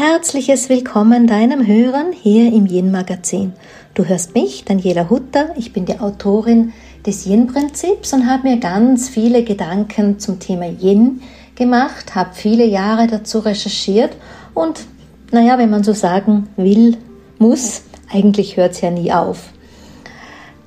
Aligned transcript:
herzliches 0.00 0.70
Willkommen 0.70 1.26
deinem 1.26 1.66
Hörern 1.66 2.10
hier 2.10 2.50
im 2.54 2.64
Yin 2.64 2.90
Magazin. 2.90 3.52
Du 3.92 4.06
hörst 4.06 4.34
mich, 4.34 4.64
Daniela 4.64 5.10
Hutter, 5.10 5.50
ich 5.58 5.74
bin 5.74 5.84
die 5.84 6.00
Autorin 6.00 6.72
des 7.04 7.26
Yin-Prinzips 7.26 8.14
und 8.14 8.26
habe 8.26 8.48
mir 8.48 8.56
ganz 8.56 9.10
viele 9.10 9.44
Gedanken 9.44 10.18
zum 10.18 10.38
Thema 10.38 10.64
Yin 10.64 11.20
gemacht, 11.54 12.14
habe 12.14 12.30
viele 12.32 12.64
Jahre 12.64 13.08
dazu 13.08 13.40
recherchiert 13.40 14.16
und, 14.54 14.86
naja, 15.32 15.58
wenn 15.58 15.68
man 15.68 15.84
so 15.84 15.92
sagen 15.92 16.48
will, 16.56 16.96
muss, 17.38 17.82
eigentlich 18.10 18.56
hört 18.56 18.72
es 18.72 18.80
ja 18.80 18.90
nie 18.90 19.12
auf. 19.12 19.50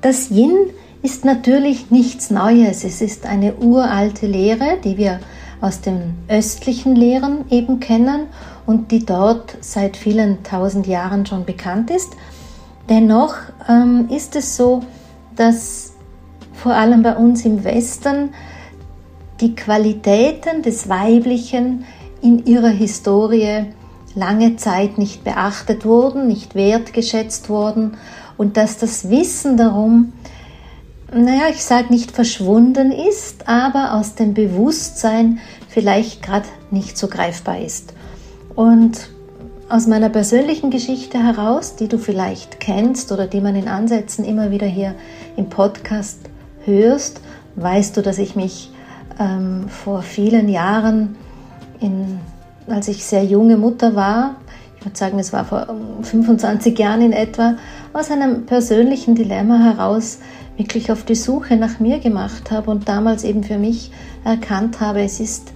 Das 0.02 0.29
Yin 0.29 0.70
ist 1.02 1.25
natürlich 1.25 1.89
nichts 1.89 2.29
Neues, 2.29 2.84
es 2.84 3.02
ist 3.02 3.25
eine 3.25 3.56
uralte 3.56 4.28
Lehre, 4.28 4.78
die 4.84 4.97
wir 4.97 5.20
aus 5.60 5.82
den 5.82 6.14
östlichen 6.28 6.96
Lehren 6.96 7.46
eben 7.50 7.79
kennen 7.79 8.28
und 8.66 8.92
die 8.92 9.06
dort 9.06 9.58
seit 9.62 9.98
vielen 9.98 10.44
tausend 10.44 10.88
Jahren 10.88 11.26
schon 11.26 11.46
bekannt 11.46 11.90
ist. 11.90 12.14
Dennoch 12.89 13.36
ähm, 13.68 14.08
ist 14.10 14.36
es 14.36 14.58
so, 14.58 14.82
dass 15.36 15.94
vor 16.54 16.74
allem 16.74 17.04
bei 17.04 17.16
uns 17.16 17.46
im 17.46 17.64
Westen 17.64 18.34
die 19.42 19.56
Qualitäten 19.56 20.62
des 20.62 20.88
Weiblichen 20.88 21.86
in 22.22 22.46
ihrer 22.46 22.70
Historie 22.70 23.66
lange 24.16 24.56
Zeit 24.58 24.98
nicht 24.98 25.24
beachtet 25.24 25.86
wurden, 25.86 26.28
nicht 26.28 26.56
wertgeschätzt 26.56 27.50
wurden 27.50 27.98
und 28.38 28.58
dass 28.58 28.78
das 28.78 29.10
Wissen 29.10 29.58
darum, 29.58 30.14
naja, 31.14 31.44
ich 31.50 31.64
sage 31.64 31.92
nicht 31.92 32.11
verschwunden 32.11 32.92
ist, 32.92 33.48
aber 33.48 33.94
aus 33.94 34.16
dem 34.16 34.33
Bewusstsein 34.33 35.39
vielleicht 35.67 36.23
gerade 36.23 36.48
nicht 36.72 36.98
so 36.98 37.08
greifbar 37.08 37.59
ist. 37.59 37.94
Und 38.55 39.09
aus 39.69 39.87
meiner 39.87 40.09
persönlichen 40.09 40.69
Geschichte 40.69 41.17
heraus, 41.17 41.75
die 41.75 41.87
du 41.87 41.97
vielleicht 41.97 42.59
kennst 42.59 43.11
oder 43.11 43.27
die 43.27 43.41
man 43.41 43.55
in 43.55 43.67
Ansätzen 43.67 44.23
immer 44.23 44.51
wieder 44.51 44.67
hier 44.67 44.93
im 45.35 45.49
Podcast 45.49 46.19
hörst, 46.65 47.21
weißt 47.55 47.97
du, 47.97 48.01
dass 48.01 48.19
ich 48.19 48.35
mich 48.35 48.71
ähm, 49.19 49.65
vor 49.67 50.01
vielen 50.01 50.49
Jahren, 50.49 51.15
in, 51.79 52.19
als 52.67 52.87
ich 52.87 53.05
sehr 53.05 53.25
junge 53.25 53.57
Mutter 53.57 53.95
war, 53.95 54.35
ich 54.77 54.85
würde 54.85 54.97
sagen, 54.97 55.17
es 55.17 55.31
war 55.31 55.45
vor 55.45 55.65
25 56.01 56.77
Jahren 56.77 57.01
in 57.01 57.13
etwa, 57.13 57.55
aus 57.93 58.11
einem 58.11 58.45
persönlichen 58.45 59.15
Dilemma 59.15 59.57
heraus 59.59 60.19
wirklich 60.57 60.91
auf 60.91 61.05
die 61.05 61.15
Suche 61.15 61.55
nach 61.55 61.79
mir 61.79 61.99
gemacht 61.99 62.51
habe 62.51 62.69
und 62.69 62.87
damals 62.87 63.23
eben 63.23 63.43
für 63.43 63.57
mich 63.57 63.91
erkannt 64.25 64.81
habe, 64.81 65.01
es 65.01 65.19
ist 65.19 65.53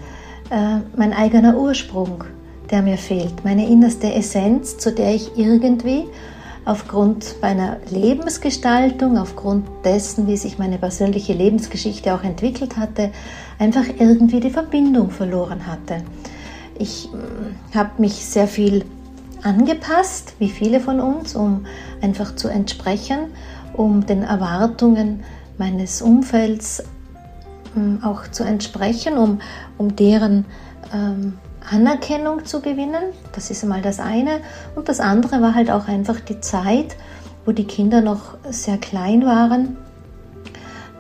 äh, 0.50 0.78
mein 0.96 1.12
eigener 1.14 1.58
Ursprung, 1.58 2.24
der 2.70 2.82
mir 2.82 2.98
fehlt, 2.98 3.44
meine 3.44 3.68
innerste 3.68 4.14
Essenz, 4.14 4.78
zu 4.78 4.92
der 4.92 5.16
ich 5.16 5.38
irgendwie 5.38 6.06
aufgrund 6.66 7.42
meiner 7.42 7.78
Lebensgestaltung, 7.90 9.18
aufgrund 9.18 9.66
dessen, 9.86 10.28
wie 10.28 10.36
sich 10.36 10.58
meine 10.58 10.78
persönliche 10.78 11.32
Lebensgeschichte 11.32 12.14
auch 12.14 12.24
entwickelt 12.24 12.76
hatte, 12.76 13.12
einfach 13.58 13.86
irgendwie 13.98 14.42
die 14.42 14.50
Verbindung 14.50 15.12
verloren 15.12 15.66
hatte. 15.66 16.04
Ich 16.78 17.10
mm, 17.10 17.76
habe 17.76 18.02
mich 18.02 18.14
sehr 18.26 18.50
viel 18.50 18.84
angepasst, 19.44 20.34
wie 20.40 20.50
viele 20.50 20.82
von 20.82 21.00
uns, 21.00 21.36
um 21.36 21.66
einfach 22.02 22.36
zu 22.36 22.50
entsprechen, 22.50 23.20
um 23.72 24.06
den 24.06 24.24
Erwartungen 24.24 25.24
meines 25.58 26.02
Umfelds 26.02 26.84
mm, 27.76 28.04
auch 28.04 28.28
zu 28.28 28.44
entsprechen, 28.44 29.18
um, 29.18 29.40
um 29.78 29.96
deren 29.96 30.44
ähm, 30.94 31.38
Anerkennung 31.70 32.46
zu 32.46 32.62
gewinnen. 32.62 33.14
Das 33.34 33.52
ist 33.52 33.64
einmal 33.64 33.82
das 33.82 34.00
eine. 34.00 34.40
Und 34.76 34.90
das 34.90 35.00
andere 35.00 35.42
war 35.42 35.56
halt 35.56 35.72
auch 35.72 35.88
einfach 35.88 36.20
die 36.20 36.40
Zeit, 36.40 36.96
wo 37.46 37.52
die 37.52 37.66
Kinder 37.66 38.02
noch 38.02 38.38
sehr 38.50 38.78
klein 38.78 39.26
waren 39.26 39.78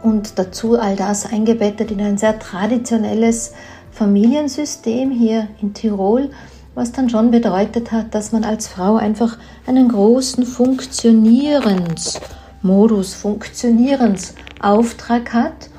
und 0.01 0.39
dazu 0.39 0.79
all 0.79 0.95
das 0.95 1.25
eingebettet 1.25 1.91
in 1.91 1.99
ein 2.01 2.17
sehr 2.17 2.39
traditionelles 2.39 3.51
Familiensystem 3.91 5.11
hier 5.11 5.49
in 5.61 5.73
Tirol, 5.73 6.29
was 6.75 6.93
dann 6.93 7.09
schon 7.09 7.31
bedeutet 7.31 7.91
hat, 7.91 8.13
dass 8.13 8.31
man 8.31 8.43
als 8.43 8.67
Frau 8.67 8.97
einfach 8.97 9.39
einen 9.65 9.89
großen 9.89 10.45
Funktionierensmodus, 10.45 13.15
Funktionierensauftrag 13.15 15.33
hat. 15.33 15.71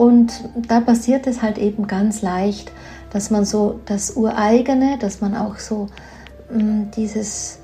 Und 0.00 0.32
da 0.56 0.80
passiert 0.80 1.26
es 1.26 1.42
halt 1.42 1.58
eben 1.58 1.86
ganz 1.86 2.22
leicht, 2.22 2.72
dass 3.12 3.28
man 3.28 3.44
so 3.44 3.80
das 3.84 4.16
Ureigene, 4.16 4.96
dass 4.98 5.20
man 5.20 5.36
auch 5.36 5.58
so 5.58 5.88
mh, 6.50 6.62
mm, 6.62 6.90
dieses 6.96 7.58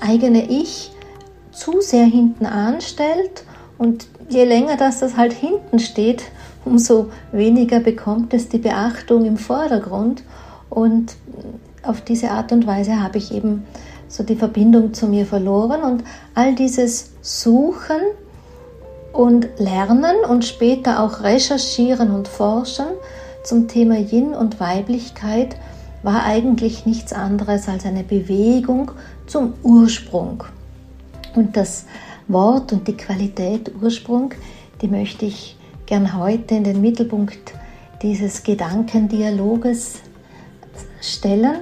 eigene 0.00 0.48
Ich 0.48 0.92
zu 1.50 1.80
sehr 1.80 2.04
hinten 2.04 2.46
anstellt. 2.46 3.42
Und 3.76 4.06
je 4.28 4.44
länger 4.44 4.76
das, 4.76 5.00
das 5.00 5.16
halt 5.16 5.32
hinten 5.32 5.80
steht, 5.80 6.22
umso 6.64 7.10
weniger 7.32 7.80
bekommt 7.80 8.32
es 8.32 8.48
die 8.48 8.58
Beachtung 8.58 9.24
im 9.24 9.36
Vordergrund. 9.36 10.22
Und 10.70 11.16
auf 11.82 12.02
diese 12.02 12.30
Art 12.30 12.52
und 12.52 12.68
Weise 12.68 13.02
habe 13.02 13.18
ich 13.18 13.34
eben 13.34 13.66
so 14.06 14.22
die 14.22 14.36
Verbindung 14.36 14.94
zu 14.94 15.08
mir 15.08 15.26
verloren. 15.26 15.82
Und 15.82 16.04
all 16.36 16.54
dieses 16.54 17.10
Suchen 17.20 17.98
und 19.16 19.48
Lernen 19.58 20.16
und 20.28 20.44
später 20.44 21.02
auch 21.02 21.22
Recherchieren 21.22 22.10
und 22.10 22.28
Forschen 22.28 22.86
zum 23.42 23.66
Thema 23.66 23.96
Yin 23.96 24.34
und 24.34 24.60
Weiblichkeit 24.60 25.56
war 26.02 26.24
eigentlich 26.24 26.84
nichts 26.84 27.12
anderes 27.12 27.68
als 27.68 27.86
eine 27.86 28.02
Bewegung 28.02 28.90
zum 29.26 29.54
Ursprung. 29.62 30.44
Und 31.34 31.56
das 31.56 31.86
Wort 32.28 32.72
und 32.72 32.86
die 32.88 32.96
Qualität 32.96 33.72
Ursprung, 33.80 34.34
die 34.82 34.88
möchte 34.88 35.26
ich 35.26 35.56
gern 35.86 36.18
heute 36.18 36.54
in 36.54 36.64
den 36.64 36.80
Mittelpunkt 36.80 37.54
dieses 38.02 38.42
Gedankendialoges 38.42 40.00
stellen. 41.00 41.60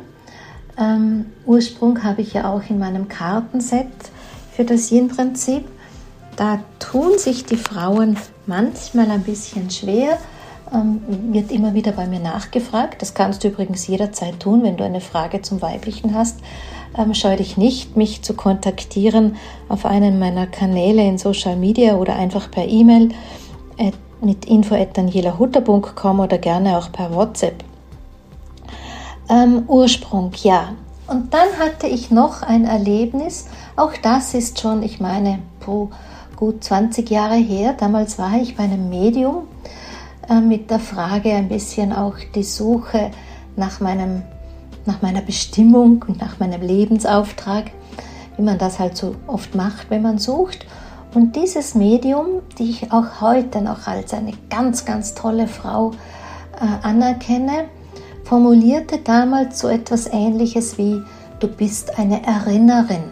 Ähm, 0.77 1.27
Ursprung 1.47 2.03
habe 2.03 2.23
ich 2.23 2.35
ja 2.35 2.51
auch 2.51 2.63
in 2.69 2.79
meinem 2.79 3.07
Kartenset 3.09 3.87
für 4.53 4.65
das 4.65 4.91
Yin-Prinzip. 4.91 5.65
Da 6.37 6.61
tun 6.79 7.19
sich 7.19 7.45
die 7.45 7.57
Frauen 7.57 8.17
manchmal 8.47 9.11
ein 9.11 9.23
bisschen 9.23 9.71
schwer, 9.71 10.19
ähm, 10.73 11.01
wird 11.33 11.53
immer 11.53 11.75
wieder 11.75 11.93
bei 11.93 12.07
mir 12.07 12.19
nachgefragt. 12.19 13.01
Das 13.03 13.15
kannst 13.15 13.45
du 13.45 13.49
übrigens 13.49 13.87
jederzeit 13.87 14.41
tun, 14.41 14.63
wenn 14.63 14.77
du 14.77 14.85
eine 14.85 15.01
Frage 15.01 15.43
zum 15.43 15.63
Weiblichen 15.63 16.15
hast. 16.15 16.39
Ähm, 16.97 17.15
scheue 17.15 17.37
dich 17.37 17.57
nicht, 17.57 17.97
mich 17.97 18.23
zu 18.23 18.35
kontaktieren 18.35 19.37
auf 19.69 19.87
einen 19.87 20.19
meiner 20.19 20.47
Kanäle 20.47 21.03
in 21.03 21.19
Social 21.19 21.57
Media 21.57 21.95
oder 21.97 22.17
einfach 22.17 22.51
per 22.51 22.67
E-Mail 22.67 23.11
äh, 23.77 23.93
mit 24.21 24.45
info.danielahutter.com 24.45 26.21
oder 26.21 26.39
gerne 26.39 26.79
auch 26.79 26.91
per 26.91 27.15
WhatsApp. 27.15 27.63
Ähm, 29.29 29.65
Ursprung, 29.67 30.33
ja. 30.43 30.75
Und 31.07 31.35
dann 31.35 31.49
hatte 31.59 31.87
ich 31.87 32.11
noch 32.11 32.43
ein 32.43 32.65
Erlebnis, 32.65 33.47
auch 33.77 33.93
das 34.03 34.35
ist 34.35 34.61
schon, 34.61 34.83
ich 34.83 35.01
meine, 35.01 35.41
gut 36.37 36.65
20 36.65 37.11
Jahre 37.11 37.37
her. 37.37 37.75
Damals 37.79 38.19
war 38.19 38.37
ich 38.41 38.57
bei 38.57 38.65
einem 38.65 38.89
Medium 38.89 39.49
äh, 40.29 40.41
mit 40.41 40.71
der 40.71 40.81
Frage 40.81 41.33
ein 41.33 41.49
bisschen 41.49 41.93
auch 41.93 42.15
die 42.35 42.43
Suche 42.43 43.11
nach, 43.57 43.81
meinem, 43.81 44.23
nach 44.87 45.03
meiner 45.03 45.23
Bestimmung 45.23 46.05
und 46.07 46.21
nach 46.21 46.39
meinem 46.39 46.63
Lebensauftrag, 46.63 47.71
wie 48.37 48.43
man 48.43 48.59
das 48.59 48.79
halt 48.79 48.97
so 48.97 49.17
oft 49.27 49.55
macht, 49.55 49.91
wenn 49.91 50.03
man 50.03 50.19
sucht. 50.19 50.67
Und 51.15 51.37
dieses 51.37 51.75
Medium, 51.75 52.43
die 52.59 52.71
ich 52.71 52.93
auch 52.93 53.21
heute 53.21 53.61
noch 53.63 53.87
als 53.87 54.13
eine 54.13 54.33
ganz, 54.51 54.85
ganz 54.85 55.15
tolle 55.15 55.47
Frau 55.47 55.93
äh, 56.61 56.87
anerkenne, 56.87 57.67
formulierte 58.25 58.99
damals 58.99 59.61
so 59.61 59.69
etwas 59.69 60.07
Ähnliches 60.07 60.77
wie, 60.79 61.03
du 61.39 61.49
bist 61.49 61.99
eine 61.99 62.27
Erinnerin. 62.27 63.05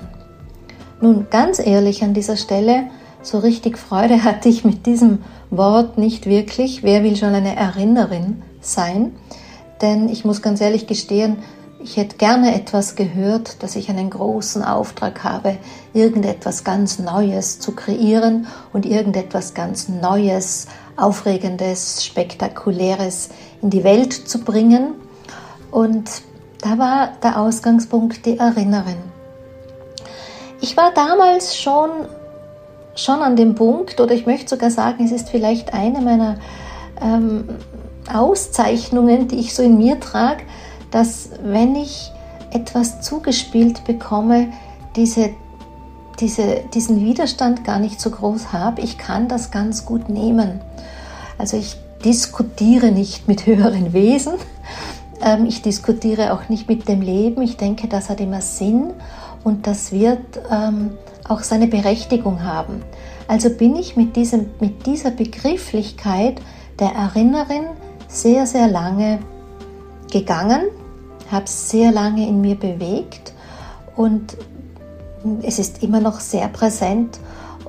Nun, 1.00 1.26
ganz 1.30 1.58
ehrlich 1.58 2.02
an 2.02 2.14
dieser 2.14 2.36
Stelle, 2.36 2.84
so 3.22 3.38
richtig 3.38 3.78
Freude 3.78 4.24
hatte 4.24 4.48
ich 4.48 4.64
mit 4.64 4.86
diesem 4.86 5.22
Wort 5.50 5.98
nicht 5.98 6.26
wirklich. 6.26 6.82
Wer 6.82 7.04
will 7.04 7.16
schon 7.16 7.34
eine 7.34 7.56
Erinnerin 7.56 8.42
sein? 8.60 9.14
Denn 9.80 10.08
ich 10.08 10.24
muss 10.24 10.42
ganz 10.42 10.60
ehrlich 10.60 10.86
gestehen, 10.86 11.38
ich 11.84 11.96
hätte 11.96 12.16
gerne 12.16 12.54
etwas 12.54 12.94
gehört, 12.94 13.62
dass 13.62 13.74
ich 13.74 13.90
einen 13.90 14.10
großen 14.10 14.62
Auftrag 14.62 15.24
habe, 15.24 15.56
irgendetwas 15.92 16.62
ganz 16.62 17.00
Neues 17.00 17.58
zu 17.58 17.72
kreieren 17.72 18.46
und 18.72 18.86
irgendetwas 18.86 19.54
ganz 19.54 19.88
Neues, 19.88 20.68
Aufregendes, 20.96 22.04
Spektakuläres 22.04 23.30
in 23.62 23.70
die 23.70 23.82
Welt 23.82 24.12
zu 24.12 24.44
bringen. 24.44 24.94
Und 25.72 26.08
da 26.60 26.78
war 26.78 27.14
der 27.20 27.40
Ausgangspunkt 27.40 28.26
die 28.26 28.38
Erinnerin. 28.38 28.98
Ich 30.60 30.76
war 30.76 30.92
damals 30.94 31.56
schon 31.56 31.90
schon 32.94 33.20
an 33.22 33.36
dem 33.36 33.54
Punkt, 33.54 34.00
oder 34.00 34.14
ich 34.14 34.26
möchte 34.26 34.50
sogar 34.50 34.70
sagen, 34.70 35.04
es 35.04 35.12
ist 35.12 35.30
vielleicht 35.30 35.74
eine 35.74 36.00
meiner 36.00 36.36
ähm, 37.00 37.48
Auszeichnungen, 38.12 39.28
die 39.28 39.40
ich 39.40 39.54
so 39.54 39.62
in 39.62 39.78
mir 39.78 40.00
trage, 40.00 40.42
dass 40.90 41.30
wenn 41.42 41.74
ich 41.76 42.12
etwas 42.52 43.00
zugespielt 43.00 43.84
bekomme, 43.84 44.48
diese, 44.96 45.30
diese, 46.20 46.60
diesen 46.74 47.00
Widerstand 47.00 47.64
gar 47.64 47.78
nicht 47.78 48.00
so 48.00 48.10
groß 48.10 48.52
habe. 48.52 48.82
Ich 48.82 48.98
kann 48.98 49.28
das 49.28 49.50
ganz 49.50 49.86
gut 49.86 50.08
nehmen. 50.08 50.60
Also 51.38 51.56
ich 51.56 51.76
diskutiere 52.04 52.92
nicht 52.92 53.26
mit 53.28 53.46
höheren 53.46 53.92
Wesen. 53.92 54.34
Ähm, 55.22 55.46
ich 55.46 55.62
diskutiere 55.62 56.34
auch 56.34 56.48
nicht 56.48 56.68
mit 56.68 56.88
dem 56.88 57.00
Leben. 57.00 57.42
Ich 57.42 57.56
denke, 57.56 57.88
das 57.88 58.10
hat 58.10 58.20
immer 58.20 58.40
Sinn 58.40 58.92
und 59.44 59.66
das 59.66 59.92
wird 59.92 60.20
ähm, 60.50 60.90
auch 61.28 61.42
seine 61.42 61.66
Berechtigung 61.66 62.42
haben. 62.44 62.82
Also 63.28 63.50
bin 63.50 63.76
ich 63.76 63.96
mit, 63.96 64.16
diesem, 64.16 64.50
mit 64.60 64.86
dieser 64.86 65.10
Begrifflichkeit 65.10 66.40
der 66.78 66.92
Erinnerin 66.92 67.64
sehr, 68.08 68.46
sehr 68.46 68.68
lange 68.68 69.20
gegangen, 70.10 70.62
habe 71.30 71.44
es 71.44 71.70
sehr 71.70 71.92
lange 71.92 72.28
in 72.28 72.40
mir 72.40 72.56
bewegt 72.56 73.32
und 73.96 74.36
es 75.42 75.58
ist 75.58 75.82
immer 75.82 76.00
noch 76.00 76.20
sehr 76.20 76.48
präsent 76.48 77.18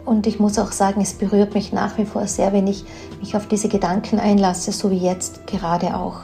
und 0.06 0.28
ich 0.28 0.40
muss 0.40 0.60
auch 0.60 0.72
sagen, 0.72 1.02
es 1.02 1.14
berührt 1.14 1.54
mich 1.54 1.72
nach 1.72 1.98
wie 1.98 2.06
vor 2.06 2.28
sehr, 2.28 2.52
wenn 2.52 2.68
ich 2.68 2.84
mich 3.20 3.36
auf 3.36 3.48
diese 3.48 3.70
Gedanken 3.70 4.20
einlasse, 4.20 4.72
so 4.72 4.92
wie 4.92 4.98
jetzt 4.98 5.48
gerade 5.48 5.96
auch. 5.96 6.22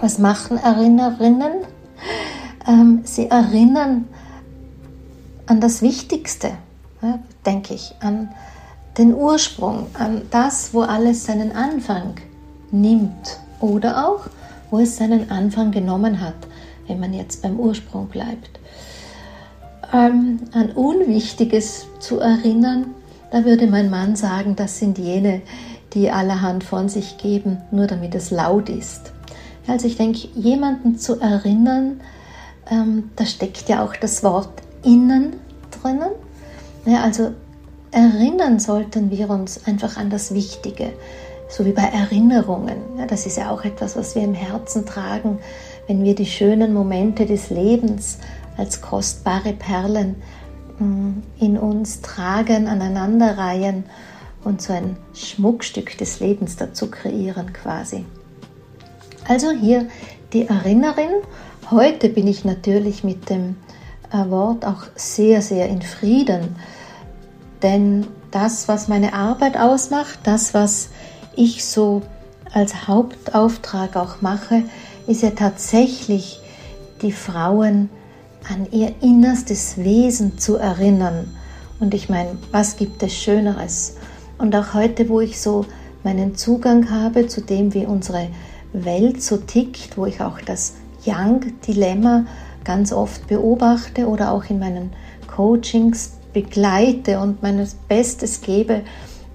Was 0.00 0.18
machen 0.18 0.58
Erinnererinnen? 0.58 1.64
Ähm, 2.66 3.00
sie 3.04 3.28
erinnern 3.28 4.06
an 5.46 5.60
das 5.60 5.82
Wichtigste, 5.82 6.52
ja, 7.02 7.18
denke 7.44 7.74
ich, 7.74 7.94
an 8.00 8.30
den 8.98 9.14
Ursprung, 9.14 9.86
an 9.94 10.22
das, 10.30 10.72
wo 10.72 10.82
alles 10.82 11.24
seinen 11.24 11.52
Anfang 11.52 12.14
nimmt 12.70 13.38
oder 13.60 14.08
auch, 14.08 14.26
wo 14.70 14.78
es 14.78 14.96
seinen 14.96 15.30
Anfang 15.30 15.70
genommen 15.70 16.20
hat, 16.20 16.34
wenn 16.86 17.00
man 17.00 17.12
jetzt 17.12 17.42
beim 17.42 17.58
Ursprung 17.58 18.06
bleibt. 18.06 18.60
Ähm, 19.92 20.40
an 20.52 20.70
Unwichtiges 20.72 21.86
zu 22.00 22.20
erinnern, 22.20 22.86
da 23.30 23.44
würde 23.44 23.66
mein 23.66 23.90
Mann 23.90 24.16
sagen, 24.16 24.56
das 24.56 24.78
sind 24.78 24.98
jene, 24.98 25.42
die 25.92 26.10
allerhand 26.10 26.64
von 26.64 26.88
sich 26.88 27.18
geben, 27.18 27.58
nur 27.70 27.86
damit 27.86 28.14
es 28.14 28.30
laut 28.30 28.68
ist. 28.68 29.12
Also 29.66 29.86
ich 29.86 29.96
denke, 29.96 30.28
jemanden 30.34 30.98
zu 30.98 31.20
erinnern, 31.20 32.00
ähm, 32.70 33.10
da 33.16 33.24
steckt 33.24 33.68
ja 33.68 33.84
auch 33.84 33.94
das 33.96 34.22
Wort 34.22 34.63
innen 34.84 35.34
drinnen. 35.70 36.10
Ja, 36.84 37.02
also 37.02 37.32
erinnern 37.90 38.58
sollten 38.58 39.10
wir 39.10 39.30
uns 39.30 39.66
einfach 39.66 39.96
an 39.96 40.10
das 40.10 40.34
Wichtige, 40.34 40.92
so 41.48 41.64
wie 41.64 41.72
bei 41.72 41.84
Erinnerungen. 41.84 42.76
Ja, 42.98 43.06
das 43.06 43.26
ist 43.26 43.36
ja 43.36 43.50
auch 43.50 43.64
etwas, 43.64 43.96
was 43.96 44.14
wir 44.14 44.22
im 44.22 44.34
Herzen 44.34 44.84
tragen, 44.84 45.38
wenn 45.86 46.02
wir 46.04 46.14
die 46.14 46.26
schönen 46.26 46.74
Momente 46.74 47.26
des 47.26 47.50
Lebens 47.50 48.18
als 48.56 48.80
kostbare 48.80 49.52
Perlen 49.52 50.16
mm, 50.78 51.10
in 51.40 51.58
uns 51.58 52.00
tragen, 52.00 52.66
aneinanderreihen 52.66 53.84
und 54.44 54.60
so 54.60 54.72
ein 54.72 54.96
Schmuckstück 55.14 55.96
des 55.98 56.20
Lebens 56.20 56.56
dazu 56.56 56.90
kreieren 56.90 57.52
quasi. 57.52 58.04
Also 59.26 59.50
hier 59.50 59.86
die 60.32 60.46
Erinnerin. 60.46 61.10
Heute 61.70 62.10
bin 62.10 62.26
ich 62.26 62.44
natürlich 62.44 63.04
mit 63.04 63.30
dem 63.30 63.56
Wort 64.30 64.64
auch 64.64 64.84
sehr, 64.94 65.42
sehr 65.42 65.68
in 65.68 65.82
Frieden. 65.82 66.56
Denn 67.62 68.06
das, 68.30 68.68
was 68.68 68.88
meine 68.88 69.12
Arbeit 69.14 69.56
ausmacht, 69.56 70.18
das, 70.24 70.54
was 70.54 70.90
ich 71.36 71.64
so 71.64 72.02
als 72.52 72.86
Hauptauftrag 72.86 73.96
auch 73.96 74.20
mache, 74.20 74.62
ist 75.06 75.22
ja 75.22 75.30
tatsächlich 75.30 76.40
die 77.02 77.12
Frauen 77.12 77.90
an 78.48 78.66
ihr 78.70 78.94
innerstes 79.00 79.78
Wesen 79.78 80.38
zu 80.38 80.56
erinnern. 80.56 81.34
Und 81.80 81.94
ich 81.94 82.08
meine, 82.08 82.36
was 82.52 82.76
gibt 82.76 83.02
es 83.02 83.14
Schöneres? 83.14 83.96
Und 84.38 84.54
auch 84.54 84.74
heute, 84.74 85.08
wo 85.08 85.20
ich 85.20 85.40
so 85.40 85.66
meinen 86.02 86.36
Zugang 86.36 86.90
habe 86.90 87.26
zu 87.26 87.40
dem, 87.40 87.74
wie 87.74 87.86
unsere 87.86 88.28
Welt 88.72 89.22
so 89.22 89.36
tickt, 89.38 89.96
wo 89.96 90.06
ich 90.06 90.20
auch 90.20 90.40
das 90.40 90.74
Young-Dilemma 91.06 92.26
ganz 92.64 92.92
oft 92.92 93.26
beobachte 93.28 94.08
oder 94.08 94.32
auch 94.32 94.44
in 94.44 94.58
meinen 94.58 94.92
Coachings 95.26 96.12
begleite 96.32 97.20
und 97.20 97.42
mein 97.42 97.66
Bestes 97.88 98.40
gebe, 98.40 98.82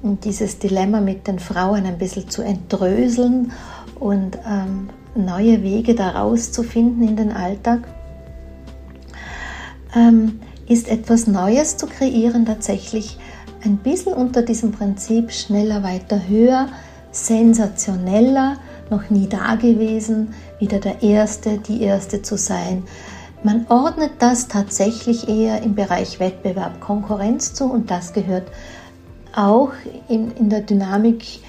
um 0.01 0.19
dieses 0.19 0.59
Dilemma 0.59 1.01
mit 1.01 1.27
den 1.27 1.39
Frauen 1.39 1.85
ein 1.85 1.97
bisschen 1.97 2.29
zu 2.29 2.41
entröseln 2.41 3.51
und 3.99 4.37
ähm, 4.47 4.89
neue 5.15 5.63
Wege 5.63 5.95
daraus 5.95 6.51
zu 6.51 6.63
finden 6.63 7.07
in 7.07 7.15
den 7.15 7.31
Alltag, 7.31 7.81
ähm, 9.95 10.39
ist 10.67 10.87
etwas 10.87 11.27
Neues 11.27 11.77
zu 11.77 11.87
kreieren 11.87 12.45
tatsächlich 12.45 13.17
ein 13.63 13.77
bisschen 13.77 14.13
unter 14.13 14.41
diesem 14.41 14.71
Prinzip 14.71 15.31
schneller, 15.31 15.83
weiter, 15.83 16.21
höher, 16.27 16.67
sensationeller, 17.11 18.57
noch 18.89 19.09
nie 19.09 19.27
dagewesen, 19.27 20.33
wieder 20.59 20.79
der 20.79 21.01
Erste, 21.01 21.57
die 21.57 21.81
Erste 21.81 22.21
zu 22.21 22.37
sein. 22.37 22.83
Man 23.41 23.65
ordnet 23.69 24.11
das 24.19 24.49
tatsächlich 24.49 25.29
eher 25.29 25.61
im 25.61 25.73
Bereich 25.73 26.19
Wettbewerb, 26.19 26.81
Konkurrenz 26.81 27.53
zu 27.53 27.65
und 27.65 27.89
das 27.89 28.11
gehört 28.11 28.47
auch 29.33 29.71
in, 30.09 30.31
in 30.31 30.49
der 30.49 30.61
Dynamik 30.61 31.39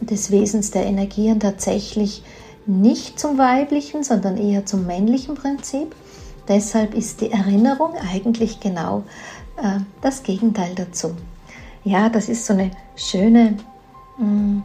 des 0.00 0.30
Wesens 0.30 0.70
der 0.70 0.86
Energien 0.86 1.40
tatsächlich 1.40 2.22
nicht 2.66 3.18
zum 3.18 3.36
weiblichen, 3.36 4.04
sondern 4.04 4.36
eher 4.36 4.64
zum 4.64 4.86
männlichen 4.86 5.34
Prinzip. 5.34 5.94
Deshalb 6.46 6.94
ist 6.94 7.20
die 7.20 7.32
Erinnerung 7.32 7.94
eigentlich 7.96 8.60
genau 8.60 9.02
äh, 9.56 9.80
das 10.02 10.22
Gegenteil 10.22 10.74
dazu. 10.76 11.16
Ja, 11.82 12.08
das 12.08 12.28
ist 12.28 12.46
so 12.46 12.52
eine 12.52 12.70
schöne 12.94 13.56
mh, 14.18 14.24
mm, 14.24 14.64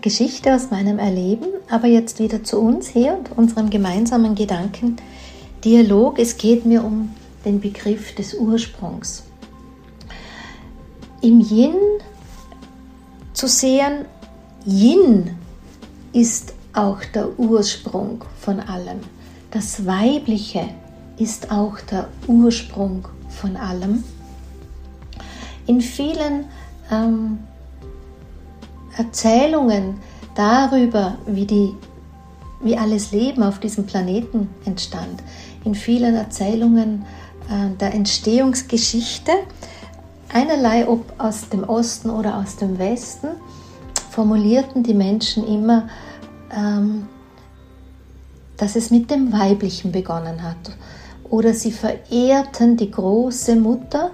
Geschichte 0.00 0.54
aus 0.54 0.70
meinem 0.70 0.98
Erleben, 0.98 1.46
aber 1.70 1.88
jetzt 1.88 2.18
wieder 2.20 2.44
zu 2.44 2.60
uns 2.60 2.86
hier 2.88 3.16
und 3.18 3.36
unserem 3.36 3.70
gemeinsamen 3.70 4.34
Gedankendialog. 5.64 6.18
Es 6.18 6.36
geht 6.36 6.66
mir 6.66 6.84
um 6.84 7.10
den 7.44 7.60
Begriff 7.60 8.14
des 8.14 8.34
Ursprungs. 8.34 9.24
Im 11.22 11.40
Yin 11.40 11.74
zu 13.32 13.48
sehen, 13.48 14.04
Yin 14.66 15.30
ist 16.12 16.54
auch 16.74 16.98
der 17.14 17.38
Ursprung 17.38 18.24
von 18.38 18.60
allem. 18.60 19.00
Das 19.50 19.86
Weibliche 19.86 20.68
ist 21.16 21.50
auch 21.50 21.80
der 21.80 22.08
Ursprung 22.26 23.08
von 23.28 23.56
allem. 23.56 24.04
In 25.66 25.80
vielen 25.80 26.44
ähm, 26.90 27.38
Erzählungen 28.98 29.94
darüber, 30.34 31.16
wie, 31.26 31.46
die, 31.46 31.72
wie 32.60 32.76
alles 32.76 33.12
Leben 33.12 33.42
auf 33.42 33.60
diesem 33.60 33.86
Planeten 33.86 34.48
entstand, 34.66 35.22
in 35.64 35.74
vielen 35.74 36.14
Erzählungen 36.14 37.04
äh, 37.50 37.76
der 37.78 37.94
Entstehungsgeschichte, 37.94 39.32
einerlei 40.32 40.86
ob 40.88 41.12
aus 41.18 41.48
dem 41.48 41.64
Osten 41.64 42.10
oder 42.10 42.38
aus 42.38 42.56
dem 42.56 42.78
Westen, 42.78 43.28
formulierten 44.10 44.82
die 44.82 44.94
Menschen 44.94 45.46
immer, 45.46 45.88
ähm, 46.56 47.08
dass 48.56 48.76
es 48.76 48.90
mit 48.90 49.10
dem 49.10 49.32
Weiblichen 49.32 49.90
begonnen 49.90 50.42
hat. 50.42 50.76
Oder 51.28 51.54
sie 51.54 51.72
verehrten 51.72 52.76
die 52.76 52.90
große 52.90 53.56
Mutter, 53.56 54.10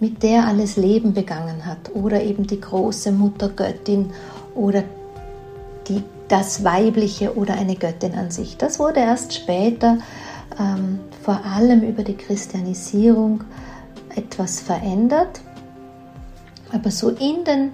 mit 0.00 0.22
der 0.22 0.46
alles 0.46 0.76
Leben 0.76 1.14
begangen 1.14 1.64
hat, 1.64 1.94
oder 1.94 2.22
eben 2.22 2.46
die 2.46 2.60
große 2.60 3.10
Muttergöttin 3.10 4.10
oder 4.54 4.84
die, 5.88 6.02
das 6.28 6.62
Weibliche 6.62 7.34
oder 7.36 7.54
eine 7.54 7.74
Göttin 7.74 8.14
an 8.14 8.30
sich. 8.30 8.56
Das 8.58 8.78
wurde 8.78 9.00
erst 9.00 9.34
später, 9.34 9.98
ähm, 10.58 11.00
vor 11.22 11.44
allem 11.44 11.82
über 11.82 12.02
die 12.02 12.16
Christianisierung, 12.16 13.44
etwas 14.14 14.60
verändert. 14.60 15.40
Aber 16.72 16.90
so 16.90 17.10
in 17.10 17.44
den 17.44 17.70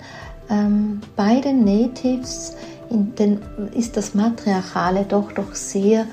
ähm, 0.50 1.00
beiden 1.16 1.64
Natives 1.64 2.54
den, 2.90 3.40
ist 3.74 3.96
das 3.96 4.14
Matriarchale 4.14 5.04
doch 5.04 5.32
doch 5.32 5.54
sehr 5.54 6.06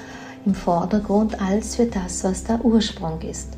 im 0.46 0.56
Vordergrund 0.56 1.40
als 1.42 1.76
für 1.76 1.86
das, 1.86 2.24
was 2.24 2.44
der 2.44 2.64
Ursprung 2.64 3.22
ist. 3.22 3.50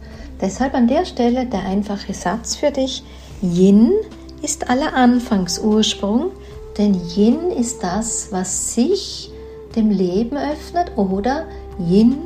Deshalb 0.41 0.73
an 0.73 0.87
der 0.87 1.05
Stelle 1.05 1.45
der 1.45 1.61
einfache 1.61 2.13
Satz 2.13 2.55
für 2.55 2.71
dich. 2.71 3.03
Yin 3.41 3.93
ist 4.41 4.69
aller 4.69 4.93
Anfangsursprung, 4.93 6.31
denn 6.77 6.99
Yin 7.15 7.51
ist 7.51 7.81
das, 7.83 8.29
was 8.31 8.73
sich 8.73 9.31
dem 9.75 9.89
Leben 9.89 10.35
öffnet 10.35 10.91
oder 10.97 11.45
Yin 11.79 12.17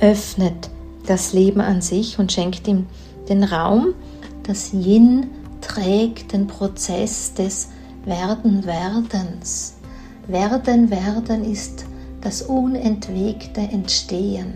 öffnet 0.00 0.70
das 1.06 1.32
Leben 1.32 1.60
an 1.60 1.80
sich 1.80 2.18
und 2.18 2.32
schenkt 2.32 2.66
ihm 2.68 2.86
den 3.28 3.44
Raum. 3.44 3.94
Das 4.42 4.72
Yin 4.72 5.30
trägt 5.60 6.32
den 6.32 6.46
Prozess 6.46 7.34
des 7.34 7.68
Werden-Werdens. 8.04 9.74
Werden, 10.26 10.90
Werden 10.90 11.44
ist 11.44 11.84
das 12.20 12.42
unentwegte 12.42 13.60
Entstehen 13.60 14.54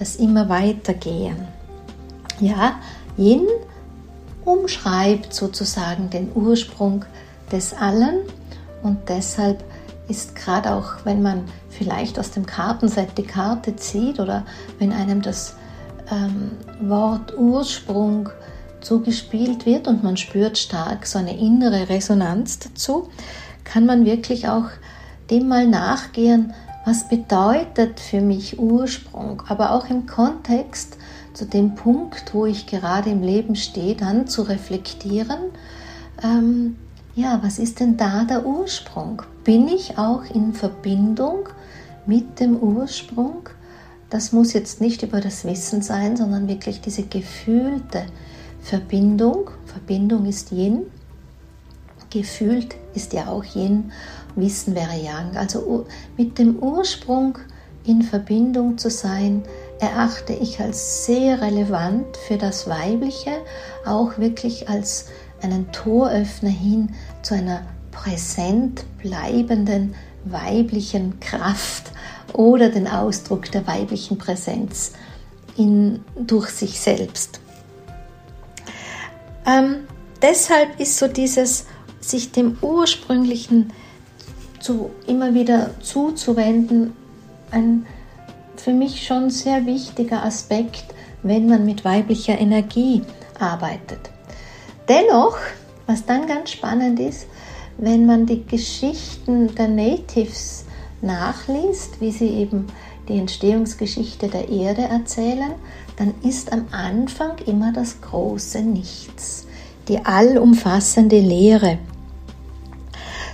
das 0.00 0.16
immer 0.16 0.48
weitergehen. 0.48 1.36
Ja, 2.40 2.80
Yin 3.16 3.46
umschreibt 4.44 5.34
sozusagen 5.34 6.08
den 6.08 6.32
Ursprung 6.34 7.04
des 7.52 7.74
Allen 7.74 8.20
und 8.82 9.08
deshalb 9.08 9.62
ist 10.10 10.34
gerade 10.34 10.72
auch, 10.72 11.04
wenn 11.04 11.22
man 11.22 11.44
vielleicht 11.68 12.18
aus 12.18 12.32
dem 12.32 12.44
Kartenset 12.44 13.16
die 13.16 13.22
Karte 13.22 13.76
zieht 13.76 14.18
oder 14.18 14.44
wenn 14.78 14.92
einem 14.92 15.22
das 15.22 15.56
ähm, 16.10 16.52
Wort 16.80 17.36
Ursprung 17.38 18.28
zugespielt 18.80 19.66
wird 19.66 19.86
und 19.86 20.02
man 20.02 20.16
spürt 20.16 20.58
stark 20.58 21.06
so 21.06 21.18
eine 21.18 21.38
innere 21.38 21.88
Resonanz 21.88 22.58
dazu, 22.58 23.08
kann 23.64 23.86
man 23.86 24.04
wirklich 24.04 24.48
auch 24.48 24.66
dem 25.30 25.48
mal 25.48 25.66
nachgehen, 25.66 26.52
was 26.84 27.08
bedeutet 27.08 28.00
für 28.00 28.20
mich 28.20 28.58
Ursprung, 28.58 29.42
aber 29.48 29.72
auch 29.72 29.88
im 29.90 30.06
Kontext 30.06 30.96
zu 31.34 31.44
dem 31.44 31.74
Punkt, 31.74 32.34
wo 32.34 32.46
ich 32.46 32.66
gerade 32.66 33.10
im 33.10 33.22
Leben 33.22 33.54
stehe, 33.54 33.94
dann 33.94 34.26
zu 34.26 34.42
reflektieren, 34.42 35.38
ähm, 36.24 36.76
ja, 37.20 37.38
was 37.42 37.58
ist 37.58 37.80
denn 37.80 37.98
da 37.98 38.24
der 38.24 38.46
Ursprung? 38.46 39.22
Bin 39.44 39.68
ich 39.68 39.98
auch 39.98 40.22
in 40.34 40.54
Verbindung 40.54 41.48
mit 42.06 42.40
dem 42.40 42.56
Ursprung? 42.56 43.50
Das 44.08 44.32
muss 44.32 44.54
jetzt 44.54 44.80
nicht 44.80 45.02
über 45.02 45.20
das 45.20 45.44
Wissen 45.44 45.82
sein, 45.82 46.16
sondern 46.16 46.48
wirklich 46.48 46.80
diese 46.80 47.02
gefühlte 47.02 48.06
Verbindung. 48.62 49.50
Verbindung 49.66 50.24
ist 50.24 50.50
Yin. 50.50 50.86
Gefühlt 52.08 52.74
ist 52.94 53.12
ja 53.12 53.28
auch 53.28 53.44
Yin. 53.44 53.92
Wissen 54.34 54.74
wäre 54.74 54.96
Yang. 54.96 55.36
Also 55.36 55.86
mit 56.16 56.38
dem 56.38 56.58
Ursprung 56.58 57.38
in 57.84 58.02
Verbindung 58.02 58.78
zu 58.78 58.88
sein, 58.88 59.42
erachte 59.78 60.32
ich 60.32 60.60
als 60.60 61.04
sehr 61.04 61.40
relevant 61.40 62.16
für 62.28 62.36
das 62.36 62.68
Weibliche, 62.68 63.32
auch 63.84 64.18
wirklich 64.18 64.68
als 64.68 65.06
einen 65.42 65.72
Toröffner 65.72 66.50
hin 66.50 66.90
zu 67.22 67.34
einer 67.34 67.62
präsent 67.90 68.84
bleibenden 68.98 69.94
weiblichen 70.24 71.18
Kraft 71.20 71.90
oder 72.32 72.68
den 72.68 72.86
Ausdruck 72.86 73.50
der 73.50 73.66
weiblichen 73.66 74.18
Präsenz 74.18 74.92
in, 75.56 76.04
durch 76.16 76.50
sich 76.50 76.80
selbst. 76.80 77.40
Ähm, 79.46 79.86
deshalb 80.22 80.78
ist 80.78 80.98
so 80.98 81.08
dieses 81.08 81.66
sich 82.00 82.32
dem 82.32 82.56
ursprünglichen 82.62 83.72
zu, 84.60 84.90
immer 85.06 85.34
wieder 85.34 85.70
zuzuwenden 85.80 86.94
ein 87.50 87.86
für 88.56 88.72
mich 88.72 89.06
schon 89.06 89.30
sehr 89.30 89.64
wichtiger 89.64 90.22
Aspekt, 90.22 90.84
wenn 91.22 91.48
man 91.48 91.64
mit 91.64 91.84
weiblicher 91.84 92.38
Energie 92.38 93.02
arbeitet. 93.38 94.10
Dennoch, 94.88 95.38
was 95.90 96.06
dann 96.06 96.28
ganz 96.28 96.52
spannend 96.52 97.00
ist, 97.00 97.26
wenn 97.76 98.06
man 98.06 98.24
die 98.24 98.46
Geschichten 98.46 99.52
der 99.56 99.66
Natives 99.66 100.64
nachliest, 101.02 102.00
wie 102.00 102.12
sie 102.12 102.28
eben 102.28 102.66
die 103.08 103.18
Entstehungsgeschichte 103.18 104.28
der 104.28 104.48
Erde 104.48 104.82
erzählen, 104.82 105.52
dann 105.96 106.14
ist 106.22 106.52
am 106.52 106.66
Anfang 106.70 107.38
immer 107.46 107.72
das 107.72 108.00
große 108.00 108.60
Nichts, 108.60 109.48
die 109.88 109.98
allumfassende 110.04 111.18
Leere. 111.18 111.78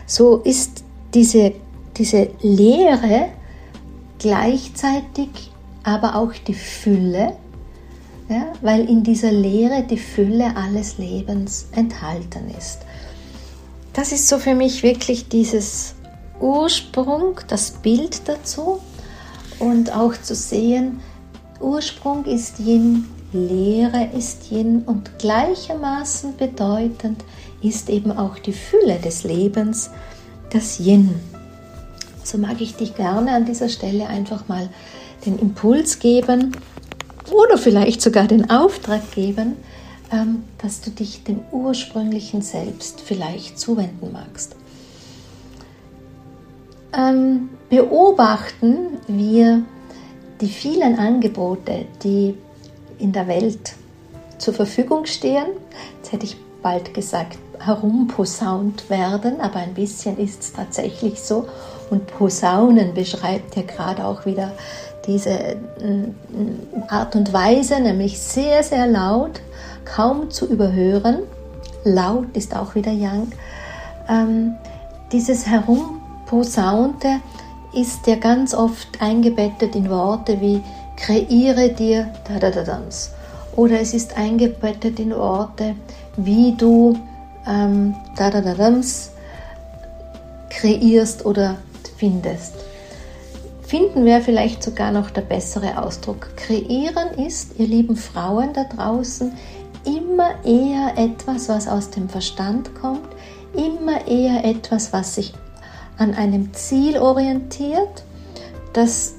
So 0.07 0.39
ist 0.39 0.83
diese, 1.13 1.53
diese 1.99 2.31
Leere 2.41 3.29
gleichzeitig 4.19 5.51
aber 5.83 6.15
auch 6.17 6.33
die 6.33 6.55
Fülle, 6.55 7.35
ja, 8.29 8.53
weil 8.61 8.89
in 8.89 9.03
dieser 9.03 9.33
Leere 9.33 9.83
die 9.83 9.99
Fülle 9.99 10.57
alles 10.57 10.99
Lebens 10.99 11.69
enthalten 11.73 12.51
ist. 12.57 12.79
Das 13.93 14.13
ist 14.13 14.29
so 14.29 14.39
für 14.39 14.55
mich 14.55 14.83
wirklich 14.83 15.29
dieses 15.29 15.95
Ursprung, 16.41 17.41
das 17.49 17.71
Bild 17.71 18.29
dazu 18.29 18.81
und 19.59 19.95
auch 19.95 20.15
zu 20.21 20.35
sehen, 20.35 21.01
Ursprung 21.61 22.25
ist 22.27 22.59
Yin, 22.59 23.07
Leere 23.33 24.11
ist 24.17 24.51
Yin 24.51 24.83
und 24.85 25.19
gleichermaßen 25.19 26.37
bedeutend 26.37 27.25
ist 27.63 27.89
eben 27.89 28.13
auch 28.13 28.39
die 28.39 28.53
Fülle 28.53 28.99
des 28.99 29.25
Lebens, 29.25 29.91
das 30.51 30.79
Yin 30.79 31.15
so 32.27 32.39
mag 32.39 32.61
ich 32.61 32.75
dich 32.75 32.95
gerne 32.95 33.33
an 33.33 33.45
dieser 33.45 33.69
Stelle 33.69 34.09
einfach 34.09 34.49
mal 34.49 34.69
den 35.25 35.39
Impuls 35.39 35.99
geben 35.99 36.57
oder 37.31 37.59
vielleicht 37.59 38.01
sogar 38.01 38.27
den 38.27 38.51
Auftrag 38.51 39.11
geben, 39.13 39.57
ähm, 40.13 40.45
dass 40.59 40.81
du 40.81 40.91
dich 40.91 41.25
dem 41.25 41.41
ursprünglichen 41.51 42.43
Selbst 42.43 43.01
vielleicht 43.01 43.59
zuwenden 43.59 44.13
magst. 44.13 44.55
Ähm, 46.97 47.51
beobachten 47.69 48.99
wir 49.07 49.63
die 50.41 50.49
vielen 50.49 50.99
Angebote, 50.99 51.87
die 52.03 52.35
in 52.99 53.13
der 53.13 53.27
Welt 53.27 53.75
zur 54.39 54.55
Verfügung 54.55 55.07
stehen. 55.07 55.47
Jetzt 55.99 56.13
hätte 56.13 56.27
ich 56.27 56.37
bald 56.63 56.95
gesagt, 56.95 57.39
herumposaunt 57.59 58.89
werden, 58.91 59.41
aber 59.41 59.57
ein 59.57 59.75
bisschen 59.75 60.19
ist 60.19 60.43
es 60.43 60.53
tatsächlich 60.53 61.21
so. 61.21 61.47
Und 61.91 62.07
Posaunen 62.07 62.95
beschreibt 62.95 63.57
ja 63.57 63.63
gerade 63.63 64.05
auch 64.05 64.27
wieder 64.27 64.53
diese 65.07 65.57
mm, 65.81 66.89
Art 66.89 67.15
und 67.17 67.33
Weise, 67.33 67.81
nämlich 67.81 68.19
sehr, 68.19 68.63
sehr 68.63 68.87
laut, 68.87 69.41
kaum 69.85 70.31
zu 70.31 70.47
überhören. 70.47 71.21
Laut 71.85 72.37
ist 72.37 72.55
auch 72.57 72.75
wieder 72.75 72.93
Yang. 72.93 73.33
Ähm, 74.09 74.55
dieses 75.13 75.47
Herumposaunte 75.47 77.21
ist 77.73 78.07
ja 78.07 78.17
ganz 78.17 78.55
oft 78.55 78.89
eingebettet 79.01 79.77
in 79.77 79.91
Worte 79.91 80.41
wie 80.41 80.63
kreiere 80.97 81.69
dir 81.69 82.09
da 82.27 82.39
da 82.39 82.51
da 82.51 82.63
dams. 82.63 83.13
Oder 83.55 83.81
es 83.81 83.95
ist 83.95 84.17
eingebettet 84.17 84.99
in 84.99 85.15
Worte, 85.15 85.75
wie 86.17 86.55
du 86.57 86.99
ähm, 87.47 87.95
da 88.17 88.31
da 88.31 88.41
da 88.41 88.55
dams 88.55 89.11
kreierst 90.51 91.25
oder 91.25 91.57
findest. 91.97 92.55
Finden 93.67 94.05
wäre 94.05 94.21
vielleicht 94.21 94.63
sogar 94.63 94.93
noch 94.93 95.11
der 95.11 95.23
bessere 95.23 95.83
Ausdruck. 95.83 96.37
Kreieren 96.37 97.19
ist, 97.19 97.59
ihr 97.59 97.67
lieben 97.67 97.97
Frauen 97.97 98.53
da 98.53 98.63
draußen, 98.63 99.33
immer 99.85 100.45
eher 100.45 100.93
etwas, 100.97 101.49
was 101.49 101.67
aus 101.67 101.91
dem 101.91 102.09
Verstand 102.09 102.75
kommt, 102.81 103.09
immer 103.55 104.07
eher 104.07 104.45
etwas, 104.45 104.93
was 104.93 105.17
sich 105.17 105.33
an 105.99 106.15
einem 106.15 106.55
Ziel 106.55 106.97
orientiert, 106.99 108.05
das, 108.73 109.15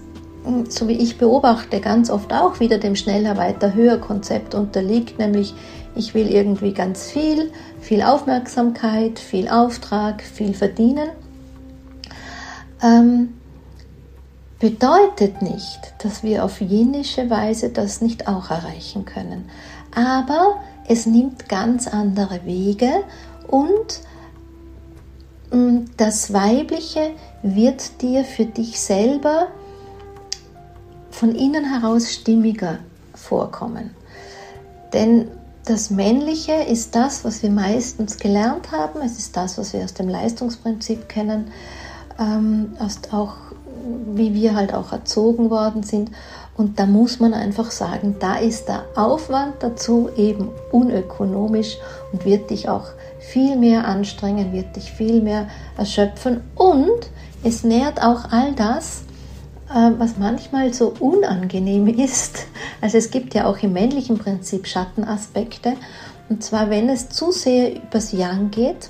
hm, 0.46 0.70
so 0.70 0.88
wie 0.88 0.98
ich 0.98 1.18
beobachte, 1.18 1.82
ganz 1.82 2.10
oft 2.10 2.32
auch 2.32 2.62
wieder 2.62 2.78
dem 2.78 2.96
schneller, 2.96 3.36
weiter, 3.36 3.74
höher 3.74 3.98
Konzept 3.98 4.56
unterliegt, 4.56 5.20
nämlich 5.20 5.54
ich 5.94 6.14
will 6.14 6.32
irgendwie 6.32 6.72
ganz 6.74 7.10
viel, 7.10 7.52
viel 7.82 8.02
Aufmerksamkeit, 8.02 9.20
viel 9.20 9.50
Auftrag, 9.50 10.22
viel 10.22 10.54
verdienen 10.54 11.10
ähm, 12.84 13.34
bedeutet 14.60 15.42
nicht, 15.42 15.94
dass 16.00 16.24
wir 16.24 16.44
auf 16.44 16.62
jenische 16.62 17.30
Weise 17.30 17.70
das 17.70 18.02
nicht 18.02 18.28
auch 18.28 18.50
erreichen 18.50 19.06
können. 19.06 19.50
Aber 19.94 20.58
es 20.88 21.06
nimmt 21.06 21.48
ganz 21.48 21.88
andere 21.88 22.46
Wege 22.46 23.04
und 23.48 24.02
mm, 25.52 25.86
das 25.98 26.34
Weibliche 26.34 27.12
wird 27.44 28.02
dir 28.02 28.24
für 28.24 28.46
dich 28.46 28.80
selber 28.80 29.48
von 31.12 31.36
innen 31.36 31.66
heraus 31.66 32.12
stimmiger 32.12 32.80
vorkommen. 33.14 33.92
Denn 34.94 35.28
das 35.66 35.90
Männliche 35.90 36.54
ist 36.54 36.96
das, 36.96 37.26
was 37.26 37.44
wir 37.44 37.52
meistens 37.52 38.18
gelernt 38.18 38.72
haben, 38.72 39.02
es 39.02 39.18
ist 39.18 39.36
das, 39.36 39.58
was 39.58 39.74
wir 39.74 39.84
aus 39.84 39.94
dem 39.94 40.08
Leistungsprinzip 40.08 41.10
kennen 41.10 41.52
ähm, 42.20 42.76
auch 43.12 43.36
wie 44.14 44.34
wir 44.34 44.56
halt 44.56 44.74
auch 44.74 44.92
erzogen 44.92 45.50
worden 45.50 45.84
sind. 45.84 46.12
Und 46.56 46.80
da 46.80 46.86
muss 46.86 47.20
man 47.20 47.34
einfach 47.34 47.72
sagen, 47.72 48.16
da 48.20 48.38
ist 48.38 48.68
der 48.68 48.86
Aufwand 48.96 49.56
dazu 49.60 50.10
eben 50.16 50.50
unökonomisch 50.72 51.78
und 52.12 52.26
wird 52.26 52.50
dich 52.50 52.68
auch 52.68 52.88
viel 53.20 53.56
mehr 53.56 53.88
anstrengen, 53.88 54.54
wird 54.54 54.76
dich 54.76 54.92
viel 54.92 55.22
mehr 55.22 55.48
erschöpfen 55.78 56.42
und 56.56 57.10
es 57.44 57.64
nährt 57.64 58.02
auch 58.02 58.32
all 58.32 58.54
das, 58.54 59.04
äh, 59.70 59.92
was 59.98 60.18
manchmal 60.18 60.74
so 60.74 60.94
unangenehm 61.00 61.88
ist. 62.00 62.48
Also 62.82 62.98
es 62.98 63.12
gibt 63.12 63.34
ja 63.34 63.46
auch 63.46 63.58
im 63.60 63.74
männlichen 63.74 64.18
Prinzip 64.18 64.68
Schattenaspekte. 64.68 65.74
Und 66.30 66.44
zwar, 66.44 66.70
wenn 66.70 66.90
es 66.90 67.10
zu 67.10 67.32
sehr 67.32 67.76
übers 67.76 68.12
Yang 68.12 68.52
geht, 68.52 68.90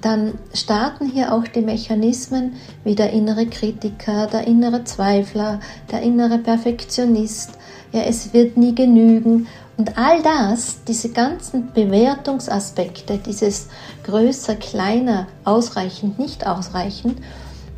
dann 0.00 0.38
starten 0.54 1.06
hier 1.10 1.34
auch 1.34 1.44
die 1.44 1.60
Mechanismen 1.60 2.54
wie 2.84 2.94
der 2.94 3.12
innere 3.12 3.46
Kritiker, 3.46 4.26
der 4.26 4.46
innere 4.46 4.84
Zweifler, 4.84 5.60
der 5.90 6.02
innere 6.02 6.38
Perfektionist, 6.38 7.52
ja, 7.92 8.02
es 8.02 8.32
wird 8.32 8.56
nie 8.56 8.74
genügen. 8.74 9.46
Und 9.76 9.98
all 9.98 10.22
das, 10.22 10.84
diese 10.86 11.10
ganzen 11.10 11.72
Bewertungsaspekte, 11.72 13.18
dieses 13.18 13.68
größer, 14.04 14.56
kleiner, 14.56 15.26
ausreichend, 15.44 16.18
nicht 16.18 16.46
ausreichend, 16.46 17.18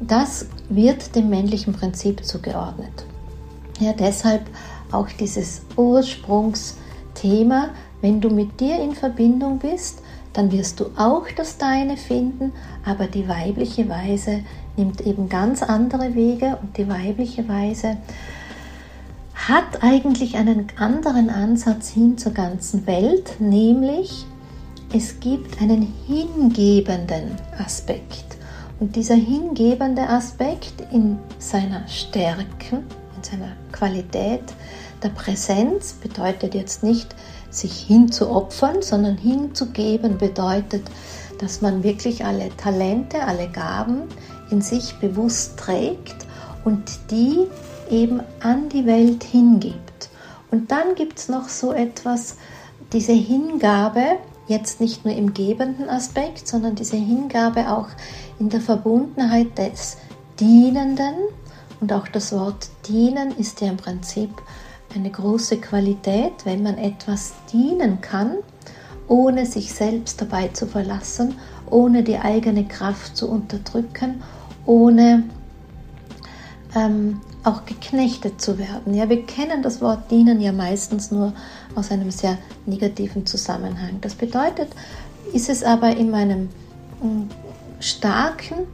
das 0.00 0.46
wird 0.68 1.14
dem 1.14 1.30
männlichen 1.30 1.72
Prinzip 1.72 2.24
zugeordnet. 2.24 3.06
Ja, 3.78 3.92
deshalb 3.92 4.42
auch 4.90 5.08
dieses 5.18 5.62
Ursprungsthema, 5.76 7.70
wenn 8.00 8.20
du 8.20 8.30
mit 8.30 8.60
dir 8.60 8.80
in 8.80 8.94
Verbindung 8.94 9.58
bist, 9.58 10.01
dann 10.32 10.52
wirst 10.52 10.80
du 10.80 10.86
auch 10.96 11.26
das 11.36 11.58
Deine 11.58 11.96
finden, 11.96 12.52
aber 12.84 13.06
die 13.06 13.28
weibliche 13.28 13.88
Weise 13.88 14.40
nimmt 14.76 15.00
eben 15.02 15.28
ganz 15.28 15.62
andere 15.62 16.14
Wege 16.14 16.58
und 16.62 16.76
die 16.76 16.88
weibliche 16.88 17.48
Weise 17.48 17.98
hat 19.34 19.82
eigentlich 19.82 20.36
einen 20.36 20.66
anderen 20.76 21.28
Ansatz 21.28 21.90
hin 21.90 22.16
zur 22.16 22.32
ganzen 22.32 22.86
Welt, 22.86 23.40
nämlich 23.40 24.24
es 24.94 25.20
gibt 25.20 25.60
einen 25.60 25.92
hingebenden 26.06 27.36
Aspekt. 27.58 28.36
Und 28.78 28.96
dieser 28.96 29.14
hingebende 29.14 30.02
Aspekt 30.02 30.74
in 30.92 31.18
seiner 31.38 31.86
Stärke, 31.88 32.82
in 33.16 33.22
seiner 33.22 33.52
Qualität 33.72 34.42
der 35.02 35.08
Präsenz 35.10 35.94
bedeutet 35.94 36.54
jetzt 36.54 36.82
nicht, 36.82 37.14
sich 37.52 37.80
hinzuopfern, 37.82 38.82
sondern 38.82 39.16
hinzugeben 39.16 40.18
bedeutet, 40.18 40.82
dass 41.38 41.61
man 41.61 41.82
wirklich 41.82 42.25
alle 42.25 42.50
Talente, 42.56 43.23
alle 43.25 43.49
Gaben 43.49 44.02
in 44.50 44.62
sich 44.62 44.94
bewusst 44.97 45.56
trägt 45.56 46.26
und 46.64 46.82
die 47.11 47.47
eben 47.90 48.21
an 48.40 48.68
die 48.68 48.87
Welt 48.87 49.25
hingibt. 49.25 50.09
Und 50.50 50.71
dann 50.71 50.94
gibt 50.94 51.18
es 51.18 51.28
noch 51.28 51.49
so 51.49 51.73
etwas, 51.73 52.37
diese 52.92 53.12
Hingabe, 53.12 54.18
jetzt 54.49 54.80
nicht 54.80 55.04
nur 55.04 55.14
im 55.14 55.32
gebenden 55.35 55.88
Aspekt, 55.88 56.47
sondern 56.47 56.75
diese 56.75 56.97
Hingabe 56.97 57.71
auch 57.71 57.88
in 58.38 58.49
der 58.49 58.61
Verbundenheit 58.61 59.56
des 59.56 59.97
Dienenden. 60.38 61.14
Und 61.80 61.92
auch 61.92 62.06
das 62.09 62.32
Wort 62.32 62.68
dienen 62.87 63.32
ist 63.38 63.61
ja 63.61 63.68
im 63.68 63.76
Prinzip 63.76 64.30
eine 64.94 65.11
große 65.11 65.58
Qualität, 65.58 66.32
wenn 66.44 66.62
man 66.62 66.78
etwas 66.78 67.34
dienen 67.52 68.00
kann, 68.00 68.37
ohne 69.08 69.46
sich 69.46 69.72
selbst 69.72 70.20
dabei 70.20 70.49
zu 70.49 70.66
verlassen, 70.66 71.34
ohne 71.70 72.02
die 72.02 72.18
eigene 72.18 72.64
Kraft 72.66 73.16
zu 73.16 73.28
unterdrücken, 73.28 74.22
ohne 74.66 75.25
ähm, 76.75 77.20
auch 77.44 77.64
geknechtet 77.64 78.40
zu 78.40 78.58
werden. 78.58 78.94
Ja, 78.94 79.08
wir 79.08 79.25
kennen 79.26 79.62
das 79.62 79.80
Wort 79.80 80.11
dienen 80.11 80.40
ja 80.40 80.52
meistens 80.52 81.11
nur 81.11 81.32
aus 81.75 81.90
einem 81.90 82.11
sehr 82.11 82.38
negativen 82.66 83.26
Zusammenhang. 83.26 83.99
Das 84.00 84.14
bedeutet, 84.14 84.68
ist 85.32 85.49
es 85.49 85.64
aber 85.64 85.96
in 85.96 86.11
meinem 86.11 86.49
mm, 87.02 87.28
starken 87.80 88.66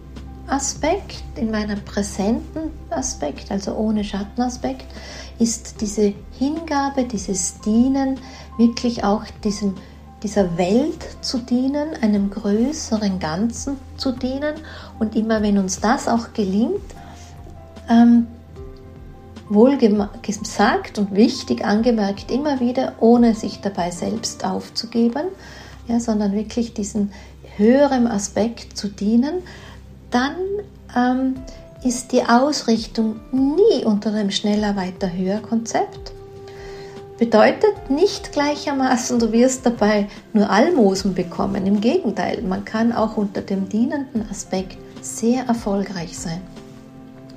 Aspekt, 0.49 1.23
in 1.37 1.51
meinem 1.51 1.81
präsenten 1.85 2.71
Aspekt, 2.91 3.51
also 3.51 3.75
ohne 3.75 4.03
Schattenaspekt, 4.03 4.87
ist 5.39 5.81
diese 5.81 6.15
Hingabe, 6.39 7.05
dieses 7.05 7.61
Dienen 7.61 8.19
wirklich 8.57 9.05
auch 9.05 9.25
diesem, 9.45 9.75
dieser 10.23 10.57
Welt 10.57 11.07
zu 11.21 11.39
dienen, 11.39 11.95
einem 12.01 12.31
größeren 12.31 13.19
Ganzen 13.19 13.77
zu 13.97 14.13
dienen. 14.13 14.55
Und 14.99 15.15
immer 15.15 15.43
wenn 15.43 15.59
uns 15.59 15.81
das 15.81 16.09
auch 16.09 16.33
gelingt, 16.33 16.81
ähm, 17.89 18.27
wohl 19.49 19.79
gesagt 20.23 20.99
und 20.99 21.15
wichtig 21.15 21.65
angemerkt, 21.65 22.31
immer 22.31 22.61
wieder, 22.61 22.95
ohne 23.01 23.35
sich 23.35 23.61
dabei 23.61 23.91
selbst 23.91 24.45
aufzugeben, 24.45 25.27
ja, 25.87 26.01
sondern 26.01 26.33
wirklich 26.33 26.75
diesen 26.75 27.13
höheren 27.57 28.07
Aspekt 28.07 28.77
zu 28.77 28.89
dienen, 28.89 29.43
dann 30.11 30.37
ähm, 30.97 31.35
ist 31.85 32.13
die 32.13 32.23
Ausrichtung 32.23 33.21
nie 33.33 33.85
unter 33.85 34.11
dem 34.11 34.31
schneller, 34.31 34.77
weiter, 34.77 35.13
höher 35.13 35.41
Konzept. 35.41 36.13
Bedeutet 37.19 37.91
nicht 37.91 38.33
gleichermaßen, 38.33 39.19
du 39.19 39.33
wirst 39.33 39.67
dabei 39.67 40.07
nur 40.33 40.51
Almosen 40.51 41.15
bekommen. 41.15 41.67
Im 41.67 41.81
Gegenteil, 41.81 42.43
man 42.43 42.65
kann 42.65 42.93
auch 42.93 43.17
unter 43.17 43.43
dem 43.43 43.69
dienenden 43.69 44.29
Aspekt 44.31 44.79
sehr 45.03 45.45
erfolgreich 45.47 46.17
sein 46.17 46.41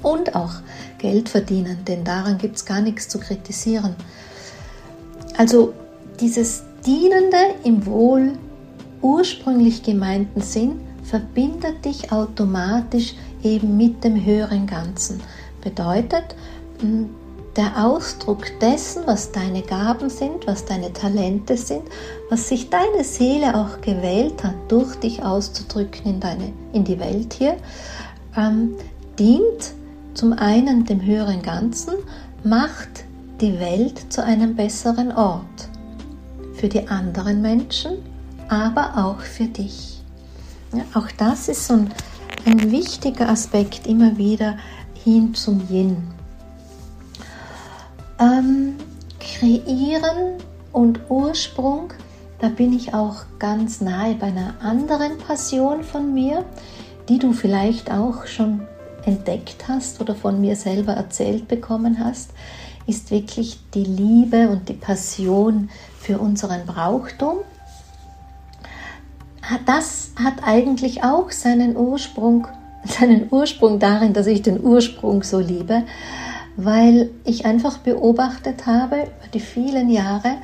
und 0.04 0.36
auch 0.36 0.54
Geld 0.98 1.30
verdienen, 1.30 1.80
denn 1.88 2.04
daran 2.04 2.38
gibt 2.38 2.58
es 2.58 2.66
gar 2.66 2.82
nichts 2.82 3.08
zu 3.08 3.20
kritisieren. 3.20 3.96
Also 5.38 5.74
dieses 6.20 6.64
Dienende 6.86 7.38
im 7.64 7.86
wohl 7.86 8.34
ursprünglich 9.02 9.82
gemeinten 9.82 10.42
Sinn 10.42 10.80
verbindet 11.12 11.84
dich 11.84 12.10
automatisch 12.14 13.16
eben 13.44 13.76
mit 13.76 14.02
dem 14.02 14.24
höheren 14.24 14.66
Ganzen. 14.66 15.20
Bedeutet, 15.62 16.24
der 17.58 17.86
Ausdruck 17.86 18.46
dessen, 18.62 19.04
was 19.06 19.34
deine 19.34 19.62
Gaben 19.62 20.10
sind, 20.10 20.48
was 20.48 20.64
deine 20.64 20.94
Talente 20.94 21.58
sind, 21.58 21.82
was 22.30 22.48
sich 22.48 22.70
deine 22.70 23.04
Seele 23.04 23.56
auch 23.56 23.82
gewählt 23.82 24.42
hat, 24.42 24.56
durch 24.70 24.96
dich 24.96 25.22
auszudrücken 25.22 26.06
in, 26.06 26.20
deine, 26.22 26.54
in 26.72 26.86
die 26.86 26.98
Welt 26.98 27.34
hier, 27.34 27.58
ähm, 28.38 28.76
dient 29.20 29.74
zum 30.14 30.32
einen 30.32 30.86
dem 30.86 31.06
höheren 31.06 31.42
Ganzen, 31.42 31.96
macht 32.46 33.04
die 33.42 33.60
Welt 33.60 34.14
zu 34.14 34.24
einem 34.24 34.56
besseren 34.56 35.12
Ort. 35.12 35.68
Für 36.54 36.70
die 36.70 36.88
anderen 36.88 37.42
Menschen, 37.42 37.98
aber 38.48 38.94
auch 38.96 39.20
für 39.20 39.46
dich. 39.46 40.01
Ja, 40.74 40.84
auch 40.94 41.08
das 41.18 41.48
ist 41.48 41.68
so 41.68 41.74
ein, 41.74 41.94
ein 42.46 42.72
wichtiger 42.72 43.30
Aspekt 43.30 43.88
immer 43.88 44.18
wieder 44.18 44.58
hin 44.94 45.34
zum 45.34 45.62
Yin. 45.70 45.98
Ähm, 48.20 48.76
kreieren 49.20 50.38
und 50.72 51.00
Ursprung, 51.10 51.94
da 52.40 52.50
bin 52.50 52.74
ich 52.74 52.94
auch 52.94 53.24
ganz 53.40 53.82
nahe 53.82 54.16
bei 54.16 54.28
einer 54.28 54.54
anderen 54.62 55.18
Passion 55.18 55.84
von 55.84 56.14
mir, 56.14 56.46
die 57.10 57.20
du 57.20 57.34
vielleicht 57.34 57.92
auch 57.92 58.26
schon 58.26 58.62
entdeckt 59.06 59.68
hast 59.68 60.00
oder 60.00 60.16
von 60.16 60.40
mir 60.40 60.56
selber 60.56 60.94
erzählt 60.94 61.48
bekommen 61.48 61.98
hast, 62.04 62.32
ist 62.88 63.12
wirklich 63.12 63.60
die 63.74 63.84
Liebe 63.84 64.50
und 64.50 64.70
die 64.70 64.74
Passion 64.74 65.70
für 66.00 66.20
unseren 66.20 66.66
Brauchtum. 66.66 67.40
Das 69.66 70.12
hat 70.16 70.44
eigentlich 70.44 71.04
auch 71.04 71.32
seinen 71.32 71.76
Ursprung, 71.76 72.48
seinen 72.86 73.28
Ursprung 73.32 73.80
darin, 73.80 74.14
dass 74.14 74.28
ich 74.28 74.42
den 74.42 74.64
Ursprung 74.64 75.24
so 75.24 75.40
liebe, 75.40 75.84
weil 76.56 77.10
ich 77.24 77.46
einfach 77.46 77.80
beobachtet 77.80 78.66
habe 78.66 78.96
über 78.96 79.28
die 79.34 79.40
vielen 79.40 79.90
Jahre, 79.90 80.36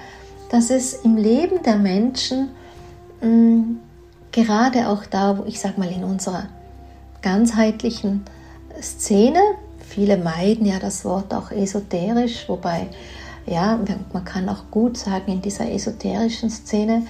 dass 0.50 0.70
es 0.70 0.94
im 0.94 1.18
Leben 1.18 1.62
der 1.64 1.78
Menschen 1.78 2.50
mh, 3.22 3.28
mm, 3.28 3.80
gerade 4.32 4.88
auch 4.90 5.06
da, 5.06 5.38
wo 5.38 5.46
ich 5.46 5.60
sage 5.60 5.80
mal 5.80 5.92
in 5.92 6.04
unserer 6.04 6.44
ganzheitlichen 7.22 8.24
Szene. 8.82 9.40
Viele 9.80 10.18
meiden 10.18 10.66
ja 10.66 10.80
das 10.80 11.06
Wort 11.06 11.34
auch 11.34 11.52
esoterisch, 11.52 12.48
wobei 12.48 12.88
ja, 13.46 13.80
man 14.12 14.26
kann 14.26 14.50
auch 14.50 14.70
gut 14.70 14.98
sagen 14.98 15.32
in 15.32 15.42
dieser 15.42 15.72
esoterischen 15.72 16.50
Szene 16.50 17.04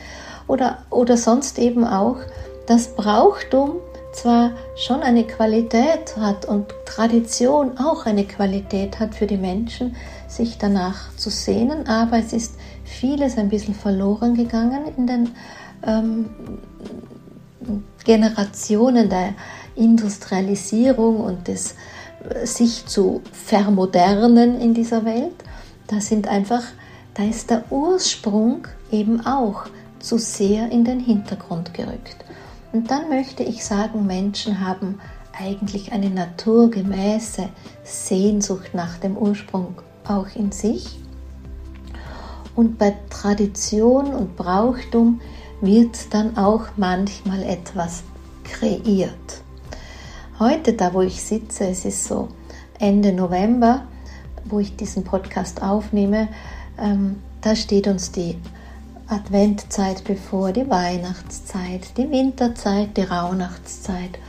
oder, 0.47 0.79
oder 0.89 1.17
sonst 1.17 1.59
eben 1.59 1.85
auch, 1.85 2.17
dass 2.65 2.95
Brauchtum 2.95 3.77
zwar 4.13 4.51
schon 4.75 5.01
eine 5.01 5.25
Qualität 5.25 6.17
hat 6.17 6.45
und 6.45 6.73
Tradition 6.85 7.77
auch 7.77 8.05
eine 8.05 8.25
Qualität 8.25 8.99
hat 8.99 9.15
für 9.15 9.27
die 9.27 9.37
Menschen, 9.37 9.95
sich 10.27 10.57
danach 10.57 11.15
zu 11.15 11.29
sehnen, 11.29 11.87
aber 11.87 12.17
es 12.17 12.33
ist 12.33 12.55
vieles 12.83 13.37
ein 13.37 13.49
bisschen 13.49 13.75
verloren 13.75 14.33
gegangen 14.35 14.85
in 14.97 15.07
den 15.07 15.29
ähm, 15.85 16.29
Generationen 18.03 19.09
der 19.09 19.33
Industrialisierung 19.75 21.19
und 21.19 21.47
des 21.47 21.75
äh, 22.29 22.45
sich 22.45 22.85
zu 22.85 23.21
vermodernen 23.31 24.59
in 24.59 24.73
dieser 24.73 25.05
Welt, 25.05 25.35
da 25.87 26.01
sind 26.01 26.27
einfach, 26.27 26.63
da 27.13 27.23
ist 27.23 27.49
der 27.49 27.63
Ursprung 27.71 28.67
eben 28.91 29.25
auch 29.25 29.65
zu 29.99 30.17
sehr 30.17 30.71
in 30.71 30.83
den 30.83 30.99
Hintergrund 30.99 31.73
gerückt. 31.73 32.17
Und 32.73 32.91
dann 32.91 33.09
möchte 33.09 33.43
ich 33.43 33.63
sagen, 33.63 34.05
Menschen 34.05 34.59
haben 34.65 34.99
eigentlich 35.37 35.91
eine 35.91 36.09
naturgemäße 36.09 37.49
Sehnsucht 37.83 38.73
nach 38.73 38.97
dem 38.97 39.17
Ursprung 39.17 39.75
auch 40.07 40.27
in 40.35 40.51
sich. 40.51 40.99
Und 42.55 42.77
bei 42.77 42.95
Tradition 43.09 44.07
und 44.07 44.35
Brauchtum 44.35 45.21
wird 45.61 46.13
dann 46.13 46.37
auch 46.37 46.65
manchmal 46.75 47.43
etwas 47.43 48.03
kreiert. 48.43 49.43
Heute, 50.39 50.73
da 50.73 50.93
wo 50.93 51.01
ich 51.01 51.21
sitze, 51.21 51.67
es 51.67 51.85
ist 51.85 52.05
so 52.05 52.29
Ende 52.79 53.11
November, 53.11 53.85
wo 54.45 54.59
ich 54.59 54.75
diesen 54.75 55.03
Podcast 55.03 55.61
aufnehme, 55.61 56.29
ähm, 56.79 57.17
da 57.41 57.55
steht 57.55 57.87
uns 57.87 58.11
die 58.11 58.37
Adventzeit 59.09 60.03
bevor, 60.03 60.51
die 60.51 60.69
Weihnachtszeit, 60.69 61.97
die 61.97 62.09
Winterzeit, 62.11 62.97
die 62.97 63.03
Rauhnachtszeit. 63.03 64.19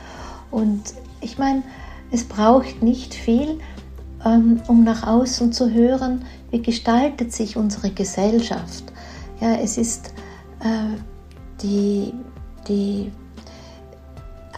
Und 0.51 0.93
ich 1.21 1.37
meine, 1.37 1.63
es 2.11 2.23
braucht 2.23 2.81
nicht 2.81 3.13
viel, 3.13 3.59
ähm, 4.25 4.61
um 4.67 4.83
nach 4.83 5.05
außen 5.05 5.53
zu 5.53 5.71
hören, 5.71 6.25
wie 6.51 6.61
gestaltet 6.61 7.33
sich 7.33 7.57
unsere 7.57 7.91
Gesellschaft. 7.91 8.85
Ja, 9.39 9.55
es 9.55 9.77
ist 9.77 10.13
äh, 10.61 10.97
die, 11.61 12.13
die, 12.67 13.11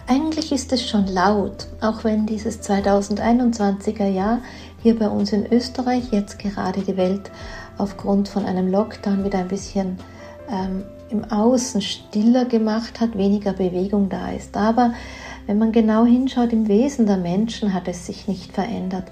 eigentlich 0.08 0.52
ist 0.52 0.72
es 0.72 0.88
schon 0.88 1.08
laut, 1.08 1.68
auch 1.82 2.04
wenn 2.04 2.26
dieses 2.26 2.62
2021er 2.62 4.08
Jahr 4.08 4.40
hier 4.82 4.98
bei 4.98 5.08
uns 5.08 5.32
in 5.34 5.52
Österreich 5.52 6.12
jetzt 6.12 6.40
gerade 6.40 6.82
die 6.82 6.98
Welt 6.98 7.32
aufgrund 7.78 8.30
von 8.30 8.46
einem 8.46 8.68
Lockdown 8.72 9.24
wieder 9.24 9.40
ein 9.40 9.48
bisschen 9.48 9.98
ähm, 10.52 10.84
im 11.10 11.24
Außen 11.30 11.82
stiller 11.82 12.46
gemacht 12.46 13.00
hat, 13.00 13.18
weniger 13.18 13.54
Bewegung 13.54 14.10
da 14.10 14.32
ist. 14.32 14.56
Aber 14.56 14.94
wenn 15.48 15.58
man 15.58 15.72
genau 15.72 16.06
hinschaut, 16.06 16.54
im 16.54 16.68
Wesen 16.68 17.06
der 17.06 17.18
Menschen 17.18 17.74
hat 17.74 17.88
es 17.88 18.06
sich 18.06 18.28
nicht 18.28 18.54
verändert. 18.54 19.06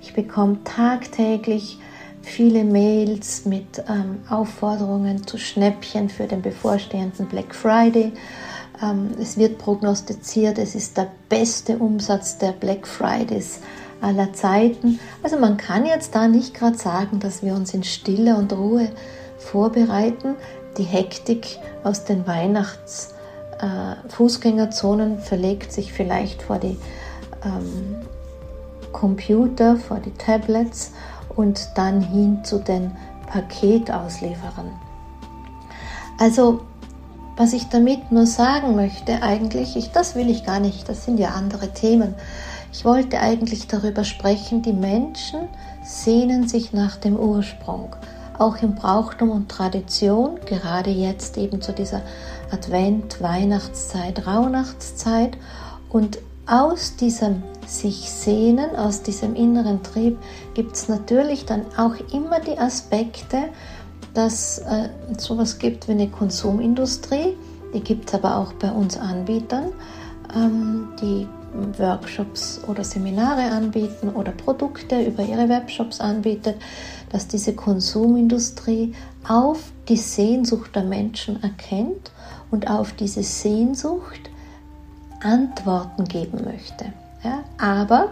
Ich 0.00 0.14
bekomme 0.14 0.58
tagtäglich 0.64 1.78
viele 2.22 2.64
Mails 2.64 3.44
mit 3.44 3.82
ähm, 3.88 4.20
Aufforderungen 4.28 5.26
zu 5.26 5.38
Schnäppchen 5.38 6.08
für 6.08 6.26
den 6.26 6.42
bevorstehenden 6.42 7.26
Black 7.26 7.54
Friday. 7.54 8.12
Ähm, 8.82 9.10
es 9.20 9.36
wird 9.36 9.58
prognostiziert, 9.58 10.58
es 10.58 10.74
ist 10.74 10.96
der 10.96 11.08
beste 11.28 11.78
Umsatz 11.78 12.38
der 12.38 12.52
Black 12.52 12.86
Fridays 12.86 13.60
aller 14.00 14.32
Zeiten. 14.32 14.98
Also 15.22 15.38
man 15.38 15.56
kann 15.56 15.86
jetzt 15.86 16.14
da 16.14 16.28
nicht 16.28 16.54
gerade 16.54 16.76
sagen, 16.76 17.20
dass 17.20 17.42
wir 17.42 17.54
uns 17.54 17.72
in 17.74 17.84
Stille 17.84 18.36
und 18.36 18.52
Ruhe 18.52 18.88
vorbereiten. 19.38 20.34
Die 20.76 20.84
Hektik 20.84 21.58
aus 21.84 22.04
den 22.04 22.26
Weihnachts-Fußgängerzonen 22.26 25.18
äh, 25.18 25.20
verlegt 25.20 25.72
sich 25.72 25.92
vielleicht 25.92 26.42
vor 26.42 26.58
die 26.58 26.76
ähm, 27.44 27.96
Computer, 28.92 29.76
vor 29.76 29.98
die 29.98 30.12
Tablets 30.12 30.92
und 31.36 31.68
dann 31.74 32.00
hin 32.00 32.44
zu 32.44 32.58
den 32.58 32.92
Paketauslieferern. 33.26 34.72
Also, 36.18 36.60
was 37.36 37.52
ich 37.52 37.68
damit 37.68 38.12
nur 38.12 38.26
sagen 38.26 38.76
möchte, 38.76 39.22
eigentlich, 39.22 39.76
ich, 39.76 39.90
das 39.90 40.14
will 40.14 40.30
ich 40.30 40.44
gar 40.44 40.60
nicht, 40.60 40.88
das 40.88 41.04
sind 41.04 41.18
ja 41.18 41.30
andere 41.30 41.72
Themen. 41.72 42.14
Ich 42.72 42.84
wollte 42.84 43.20
eigentlich 43.20 43.66
darüber 43.66 44.04
sprechen, 44.04 44.62
die 44.62 44.72
Menschen 44.72 45.48
sehnen 45.84 46.48
sich 46.48 46.72
nach 46.72 46.96
dem 46.96 47.16
Ursprung 47.16 47.94
auch 48.38 48.56
im 48.62 48.74
Brauchtum 48.74 49.30
und 49.30 49.48
Tradition, 49.48 50.38
gerade 50.46 50.90
jetzt 50.90 51.36
eben 51.36 51.60
zu 51.60 51.72
dieser 51.72 52.02
Advent, 52.50 53.20
Weihnachtszeit, 53.20 54.26
Rauhnachtszeit. 54.26 55.36
Und 55.88 56.18
aus 56.46 56.96
diesem 56.96 57.42
sich 57.66 58.10
sehnen, 58.10 58.76
aus 58.76 59.02
diesem 59.02 59.34
inneren 59.34 59.82
Trieb 59.82 60.18
gibt 60.54 60.76
es 60.76 60.88
natürlich 60.88 61.46
dann 61.46 61.62
auch 61.76 61.94
immer 62.12 62.40
die 62.40 62.58
Aspekte, 62.58 63.44
dass 64.12 64.58
äh, 64.58 64.88
sowas 65.18 65.58
gibt 65.58 65.88
wie 65.88 65.92
eine 65.92 66.08
Konsumindustrie, 66.08 67.36
die 67.72 67.80
gibt 67.80 68.08
es 68.08 68.14
aber 68.14 68.36
auch 68.36 68.52
bei 68.54 68.70
uns 68.70 68.96
Anbietern, 68.96 69.72
ähm, 70.34 70.88
die 71.00 71.26
Workshops 71.78 72.60
oder 72.66 72.84
Seminare 72.84 73.50
anbieten 73.50 74.10
oder 74.10 74.32
Produkte 74.32 75.00
über 75.02 75.22
ihre 75.22 75.48
Webshops 75.48 76.00
anbietet, 76.00 76.56
dass 77.14 77.28
diese 77.28 77.52
Konsumindustrie 77.52 78.92
auf 79.28 79.70
die 79.88 79.96
Sehnsucht 79.96 80.74
der 80.74 80.82
Menschen 80.82 81.40
erkennt 81.44 82.10
und 82.50 82.68
auf 82.68 82.92
diese 82.92 83.22
Sehnsucht 83.22 84.30
Antworten 85.22 86.06
geben 86.06 86.42
möchte. 86.44 86.86
Ja, 87.22 87.44
aber 87.56 88.08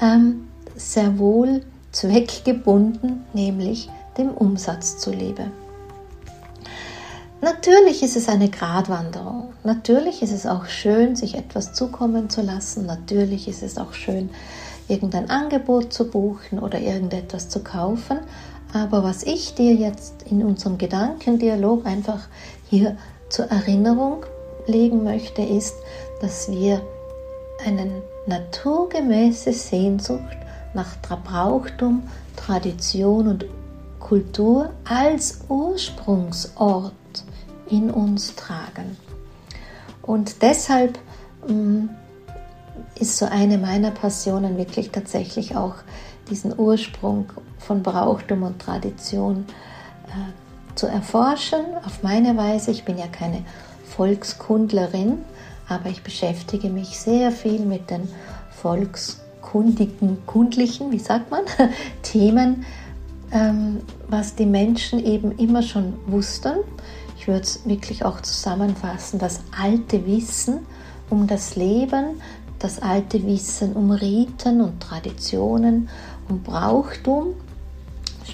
ähm, 0.00 0.48
sehr 0.74 1.18
wohl 1.18 1.62
zweckgebunden, 1.92 3.26
nämlich 3.34 3.90
dem 4.16 4.30
Umsatz 4.30 4.98
zuliebe. 4.98 5.48
Natürlich 7.42 8.02
ist 8.02 8.16
es 8.16 8.26
eine 8.30 8.48
Gratwanderung. 8.48 9.52
Natürlich 9.64 10.22
ist 10.22 10.32
es 10.32 10.46
auch 10.46 10.64
schön, 10.64 11.14
sich 11.14 11.34
etwas 11.34 11.74
zukommen 11.74 12.30
zu 12.30 12.40
lassen. 12.40 12.86
Natürlich 12.86 13.48
ist 13.48 13.62
es 13.62 13.76
auch 13.76 13.92
schön, 13.92 14.30
irgendein 14.92 15.30
Angebot 15.30 15.92
zu 15.92 16.08
buchen 16.08 16.58
oder 16.58 16.78
irgendetwas 16.78 17.48
zu 17.48 17.64
kaufen. 17.64 18.18
Aber 18.72 19.02
was 19.02 19.22
ich 19.22 19.54
dir 19.54 19.74
jetzt 19.74 20.22
in 20.30 20.44
unserem 20.44 20.78
Gedankendialog 20.78 21.86
einfach 21.86 22.20
hier 22.68 22.96
zur 23.28 23.46
Erinnerung 23.46 24.24
legen 24.66 25.02
möchte, 25.02 25.42
ist, 25.42 25.74
dass 26.20 26.50
wir 26.50 26.82
eine 27.66 28.02
naturgemäße 28.26 29.52
Sehnsucht 29.52 30.36
nach 30.74 30.96
Brauchtum, 31.02 32.02
Tradition 32.36 33.28
und 33.28 33.46
Kultur 33.98 34.70
als 34.84 35.40
Ursprungsort 35.48 36.92
in 37.68 37.90
uns 37.90 38.34
tragen. 38.34 38.96
Und 40.02 40.42
deshalb 40.42 40.98
mm, 41.46 41.88
ist 42.98 43.16
so 43.16 43.26
eine 43.26 43.58
meiner 43.58 43.90
Passionen 43.90 44.56
wirklich 44.56 44.90
tatsächlich 44.90 45.56
auch 45.56 45.74
diesen 46.30 46.58
Ursprung 46.58 47.26
von 47.58 47.82
Brauchtum 47.82 48.42
und 48.42 48.60
Tradition 48.60 49.46
äh, 50.08 50.74
zu 50.74 50.86
erforschen, 50.86 51.60
auf 51.84 52.02
meine 52.02 52.36
Weise. 52.36 52.70
Ich 52.70 52.84
bin 52.84 52.98
ja 52.98 53.06
keine 53.06 53.44
Volkskundlerin, 53.84 55.18
aber 55.68 55.90
ich 55.90 56.02
beschäftige 56.02 56.68
mich 56.68 56.98
sehr 56.98 57.30
viel 57.30 57.60
mit 57.60 57.90
den 57.90 58.08
volkskundigen, 58.62 60.18
kundlichen, 60.26 60.92
wie 60.92 60.98
sagt 60.98 61.30
man, 61.30 61.42
Themen, 62.02 62.64
ähm, 63.32 63.80
was 64.08 64.34
die 64.34 64.46
Menschen 64.46 65.04
eben 65.04 65.32
immer 65.32 65.62
schon 65.62 65.94
wussten, 66.06 66.58
ich 67.18 67.28
würde 67.28 67.42
es 67.42 67.60
wirklich 67.66 68.04
auch 68.04 68.20
zusammenfassen, 68.20 69.18
das 69.18 69.40
alte 69.56 70.06
Wissen 70.06 70.66
um 71.08 71.26
das 71.26 71.54
Leben, 71.54 72.20
das 72.62 72.80
alte 72.80 73.24
Wissen 73.26 73.72
um 73.74 73.90
Riten 73.90 74.60
und 74.60 74.80
Traditionen, 74.80 75.88
um 76.28 76.42
Brauchtum, 76.42 77.34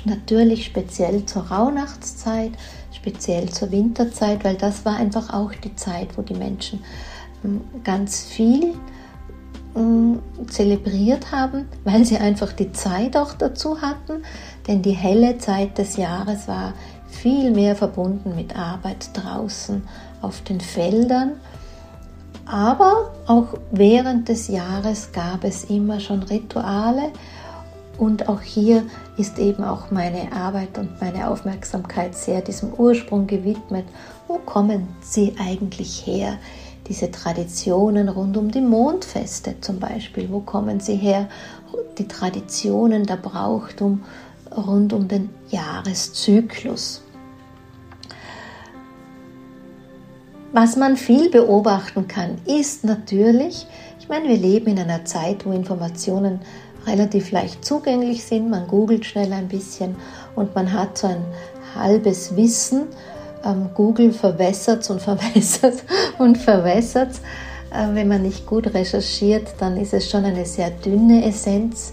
natürlich 0.05 0.65
speziell 0.65 1.25
zur 1.27 1.43
Rauhnachtszeit, 1.43 2.53
speziell 2.93 3.49
zur 3.49 3.71
Winterzeit, 3.71 4.45
weil 4.45 4.57
das 4.57 4.85
war 4.85 4.97
einfach 4.97 5.33
auch 5.33 5.53
die 5.55 5.75
Zeit, 5.77 6.17
wo 6.17 6.23
die 6.23 6.35
Menschen 6.35 6.81
ähm, 7.45 7.63
ganz 7.85 8.25
viel 8.25 8.75
ähm, 9.77 10.19
zelebriert 10.49 11.33
haben, 11.33 11.67
weil 11.85 12.05
sie 12.05 12.19
einfach 12.19 12.53
die 12.53 12.73
Zeit 12.73 13.17
auch 13.17 13.35
dazu 13.35 13.81
hatten, 13.81 14.23
denn 14.67 14.83
die 14.83 14.93
helle 14.93 15.39
Zeit 15.39 15.79
des 15.79 15.97
Jahres 15.97 16.49
war 16.49 16.75
viel 17.09 17.51
mehr 17.51 17.75
verbunden 17.75 18.35
mit 18.37 18.57
Arbeit 18.57 19.11
draußen 19.15 19.83
auf 20.21 20.43
den 20.43 20.61
Feldern. 20.61 21.33
Aber 22.49 23.11
auch 23.27 23.49
während 23.71 24.29
des 24.29 24.49
Jahres 24.49 25.13
gab 25.13 25.45
es 25.45 25.65
immer 25.65 26.01
schon 26.01 26.23
Rituale 26.23 27.13
und 27.99 28.29
auch 28.29 28.41
hier 28.41 28.85
ist 29.19 29.39
eben 29.39 29.65
auch 29.65 29.91
meine 29.91 30.33
Arbeit 30.33 30.79
und 30.79 30.99
meine 31.01 31.29
Aufmerksamkeit 31.29 32.15
sehr 32.15 32.41
diesem 32.41 32.73
Ursprung 32.73 33.27
gewidmet. 33.27 33.85
Wo 34.29 34.39
kommen 34.39 34.89
sie 35.03 35.35
eigentlich 35.39 36.07
her? 36.07 36.39
Diese 36.89 37.11
Traditionen 37.11 38.09
rund 38.09 38.37
um 38.39 38.51
die 38.51 38.63
Mondfeste 38.63 39.61
zum 39.61 39.79
Beispiel, 39.79 40.31
wo 40.31 40.41
kommen 40.41 40.81
sie 40.81 40.97
her? 40.97 41.29
Die 41.99 42.09
Traditionen 42.09 43.05
der 43.05 43.17
Brauchtum 43.17 44.05
rund 44.57 44.95
um 44.95 45.07
den 45.07 45.29
Jahreszyklus. 45.51 47.03
Was 50.53 50.77
man 50.77 50.97
viel 50.97 51.31
beobachten 51.31 52.09
kann, 52.09 52.39
ist 52.47 52.83
natürlich, 52.83 53.67
ich 54.01 54.09
meine, 54.09 54.29
wir 54.29 54.37
leben 54.39 54.69
in 54.69 54.79
einer 54.79 55.05
Zeit, 55.05 55.45
wo 55.45 55.53
Informationen 55.53 56.41
relativ 56.87 57.31
leicht 57.33 57.65
zugänglich 57.65 58.25
sind. 58.25 58.49
Man 58.49 58.67
googelt 58.67 59.05
schnell 59.05 59.31
ein 59.35 59.49
bisschen 59.49 59.97
und 60.35 60.55
man 60.55 60.73
hat 60.73 60.97
so 60.97 61.09
ein 61.09 61.23
halbes 61.75 62.35
Wissen. 62.35 62.85
Ähm, 63.45 63.69
Google 63.75 64.11
verwässert 64.13 64.89
und 64.89 65.03
verwässert 65.03 65.85
und 66.19 66.39
verwässert. 66.39 67.17
Äh, 67.71 67.95
wenn 67.95 68.09
man 68.09 68.23
nicht 68.23 68.47
gut 68.47 68.73
recherchiert, 68.73 69.49
dann 69.59 69.77
ist 69.77 69.93
es 69.93 70.09
schon 70.09 70.25
eine 70.25 70.47
sehr 70.47 70.71
dünne 70.71 71.27
Essenz. 71.27 71.93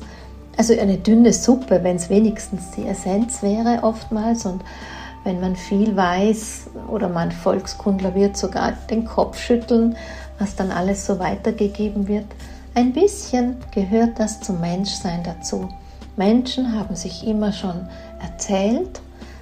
Also 0.55 0.79
eine 0.79 0.97
dünne 0.97 1.33
Suppe, 1.33 1.83
wenn 1.83 1.97
es 1.97 2.09
wenigstens 2.09 2.71
die 2.77 2.87
Essenz 2.87 3.43
wäre 3.43 3.83
oftmals. 3.83 4.45
Und 4.45 4.61
wenn 5.25 5.41
man 5.41 5.57
viel 5.57 5.97
weiß 5.97 6.67
oder 6.87 7.09
man 7.09 7.31
Volkskundler 7.31 8.15
wird 8.15 8.37
sogar 8.37 8.71
den 8.89 9.03
Kopf 9.03 9.37
schütteln, 9.37 9.97
was 10.39 10.55
dann 10.55 10.71
alles 10.71 11.05
so 11.05 11.19
weitergegeben 11.19 12.07
wird. 12.07 12.25
Ein 12.73 12.93
bisschen 12.93 13.57
gehört 13.73 14.19
das 14.19 14.39
zum 14.39 14.61
Menschsein 14.61 15.23
dazu, 15.23 15.69
Menschen 16.17 16.77
haben 16.77 16.95
sich 16.95 17.27
immer 17.27 17.51
schon 17.51 17.87
erzählt, 18.21 19.01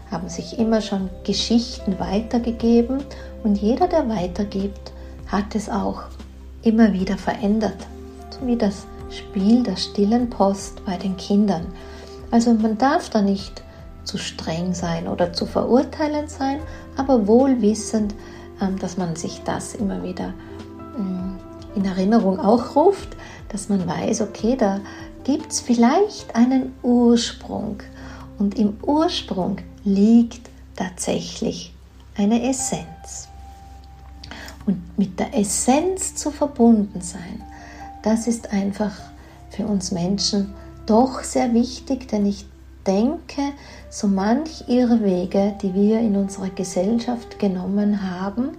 haben 0.10 0.30
sich 0.30 0.58
immer 0.58 0.82
schon 0.82 1.10
Geschichten 1.24 2.00
weitergegeben 2.00 3.04
und 3.44 3.62
jeder, 3.62 3.88
der 3.88 4.10
weitergibt, 4.10 4.92
hat 5.28 5.54
es 5.56 5.70
auch 5.70 6.04
immer 6.64 6.94
wieder 6.94 7.18
verändert. 7.18 7.86
So 8.32 8.48
wie 8.48 8.56
das 8.56 8.88
Spiel 9.12 9.62
der 9.62 9.76
stillen 9.76 10.30
Post 10.30 10.84
bei 10.86 10.98
den 10.98 11.16
Kindern. 11.18 11.68
Also 12.32 12.54
man 12.54 12.78
darf 12.80 13.10
da 13.10 13.22
nicht 13.22 13.62
zu 14.04 14.18
streng 14.18 14.74
sein 14.74 15.08
oder 15.08 15.34
zu 15.34 15.46
verurteilend 15.46 16.30
sein, 16.30 16.60
aber 16.98 17.28
wohl 17.28 17.62
wissend, 17.62 18.14
ähm, 18.62 18.78
dass 18.80 18.98
man 18.98 19.16
sich 19.16 19.42
das 19.44 19.76
immer 19.76 20.04
wieder 20.04 20.30
mm, 20.98 21.38
in 21.76 21.86
Erinnerung 21.86 22.40
auch 22.40 22.76
ruft, 22.76 23.10
dass 23.50 23.70
man 23.70 23.88
weiß, 23.88 24.22
okay, 24.22 24.56
da 24.58 24.80
gibt 25.24 25.52
es 25.52 25.62
vielleicht 25.62 26.36
einen 26.36 26.74
Ursprung 26.82 27.78
und 28.40 28.58
im 28.58 28.78
Ursprung 28.82 29.58
liegt 29.84 30.50
tatsächlich 30.76 31.74
eine 32.18 32.50
Essenz. 32.50 33.28
Und 34.66 34.98
mit 34.98 35.20
der 35.20 35.38
Essenz 35.38 36.16
zu 36.16 36.32
verbunden 36.32 37.02
sein, 37.02 37.42
das 38.02 38.28
ist 38.28 38.52
einfach 38.52 38.94
für 39.50 39.66
uns 39.66 39.92
Menschen 39.92 40.54
doch 40.86 41.24
sehr 41.24 41.54
wichtig, 41.54 42.08
denn 42.08 42.26
ich 42.26 42.46
denke, 42.86 43.42
so 43.90 44.08
manch 44.08 44.68
Irrwege, 44.68 45.56
die 45.62 45.74
wir 45.74 46.00
in 46.00 46.16
unserer 46.16 46.50
Gesellschaft 46.50 47.40
genommen 47.40 48.10
haben 48.10 48.58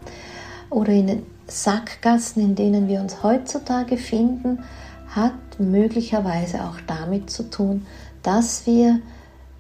oder 0.71 0.93
in 0.93 1.07
den 1.07 1.27
Sackgassen, 1.47 2.43
in 2.43 2.55
denen 2.55 2.89
wir 2.89 3.01
uns 3.01 3.23
heutzutage 3.23 3.97
finden, 3.97 4.61
hat 5.09 5.35
möglicherweise 5.59 6.65
auch 6.65 6.79
damit 6.87 7.31
zu 7.31 7.51
tun, 7.51 7.87
dass 8.23 8.67
wir 8.67 9.01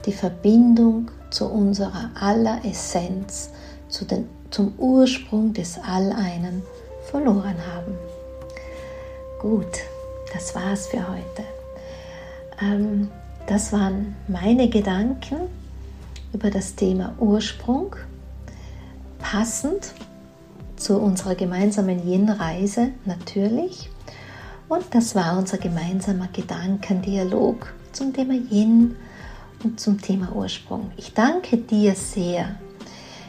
die 0.07 0.13
Verbindung 0.13 1.11
zu 1.31 1.47
unserer 1.47 2.11
aller 2.19 2.65
Essenz, 2.65 3.51
zu 3.89 4.05
den, 4.05 4.29
zum 4.51 4.73
Ursprung 4.79 5.53
des 5.53 5.79
Alleinen 5.79 6.63
verloren 7.11 7.57
haben. 7.75 7.95
Gut, 9.41 9.81
das 10.33 10.55
war's 10.55 10.87
für 10.87 11.07
heute. 11.09 11.45
Ähm, 12.61 13.11
das 13.47 13.73
waren 13.73 14.17
meine 14.29 14.69
Gedanken 14.69 15.37
über 16.33 16.51
das 16.51 16.75
Thema 16.75 17.15
Ursprung, 17.19 17.95
passend 19.19 19.93
zu 20.77 20.99
unserer 20.99 21.35
gemeinsamen 21.35 22.07
Yin-Reise 22.07 22.91
natürlich. 23.05 23.91
Und 24.69 24.85
das 24.93 25.15
war 25.15 25.39
unser 25.39 25.59
gemeinsamer 25.59 26.29
Gedankendialog 26.33 27.73
zum 27.93 28.13
Thema 28.13 28.35
Yin 28.35 28.97
und 29.63 29.79
zum 29.79 30.01
Thema 30.01 30.35
Ursprung. 30.35 30.91
Ich 30.97 31.15
danke 31.15 31.59
dir 31.59 31.95
sehr 31.95 32.57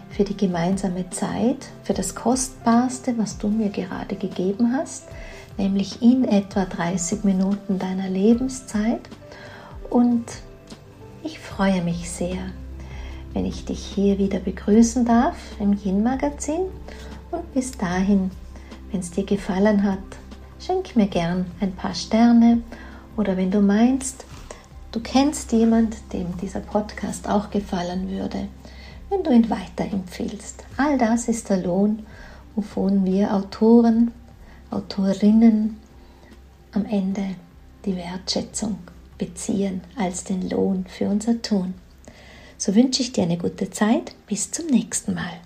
für 0.10 0.24
die 0.24 0.38
gemeinsame 0.38 1.10
Zeit, 1.10 1.68
für 1.84 1.94
das 1.94 2.16
Kostbarste, 2.16 3.18
was 3.18 3.38
du 3.38 3.50
mir 3.50 3.70
gerade 3.70 4.16
gegeben 4.16 4.74
hast, 4.76 5.04
nämlich 5.58 6.02
in 6.02 6.24
etwa 6.24 6.64
30 6.66 7.26
Minuten 7.26 7.80
deiner 7.80 8.10
Lebenszeit. 8.10 9.02
Und 9.90 10.26
ich 11.24 11.40
freue 11.40 11.82
mich 11.82 12.10
sehr, 12.10 12.38
wenn 13.34 13.46
ich 13.46 13.66
dich 13.66 13.80
hier 13.80 14.18
wieder 14.18 14.40
begrüßen 14.40 15.06
darf 15.06 15.36
im 15.60 15.74
Yin-Magazin. 15.74 16.62
Und 17.32 17.54
bis 17.54 17.72
dahin, 17.72 18.32
wenn 18.92 19.00
es 19.00 19.12
dir 19.12 19.26
gefallen 19.26 19.84
hat, 19.84 20.00
schenk 20.60 20.96
mir 20.96 21.08
gern 21.08 21.46
ein 21.60 21.74
paar 21.74 21.94
Sterne 21.94 22.62
oder 23.18 23.38
wenn 23.38 23.52
du 23.52 23.62
meinst, 23.62 24.26
du 24.92 25.00
kennst 25.00 25.52
jemand, 25.52 25.96
dem 26.14 26.38
dieser 26.38 26.60
Podcast 26.60 27.30
auch 27.30 27.50
gefallen 27.50 28.10
würde, 28.10 28.48
wenn 29.10 29.24
du 29.24 29.32
ihn 29.32 29.50
weiterempfiehlst. 29.50 30.64
All 30.78 30.98
das 30.98 31.28
ist 31.28 31.50
der 31.50 31.58
Lohn, 31.58 32.06
wovon 32.56 33.06
wir 33.06 33.34
Autoren, 33.34 34.12
Autorinnen 34.72 35.78
am 36.72 36.86
Ende 36.86 37.36
die 37.86 37.96
Wertschätzung 37.96 38.78
beziehen 39.18 39.82
als 39.96 40.24
den 40.24 40.50
Lohn 40.50 40.86
für 40.88 41.08
unser 41.08 41.42
Tun. 41.42 41.74
So 42.58 42.76
wünsche 42.76 43.02
ich 43.02 43.12
dir 43.12 43.24
eine 43.24 43.38
gute 43.38 43.70
Zeit. 43.70 44.16
Bis 44.28 44.52
zum 44.52 44.68
nächsten 44.68 45.14
Mal. 45.14 45.45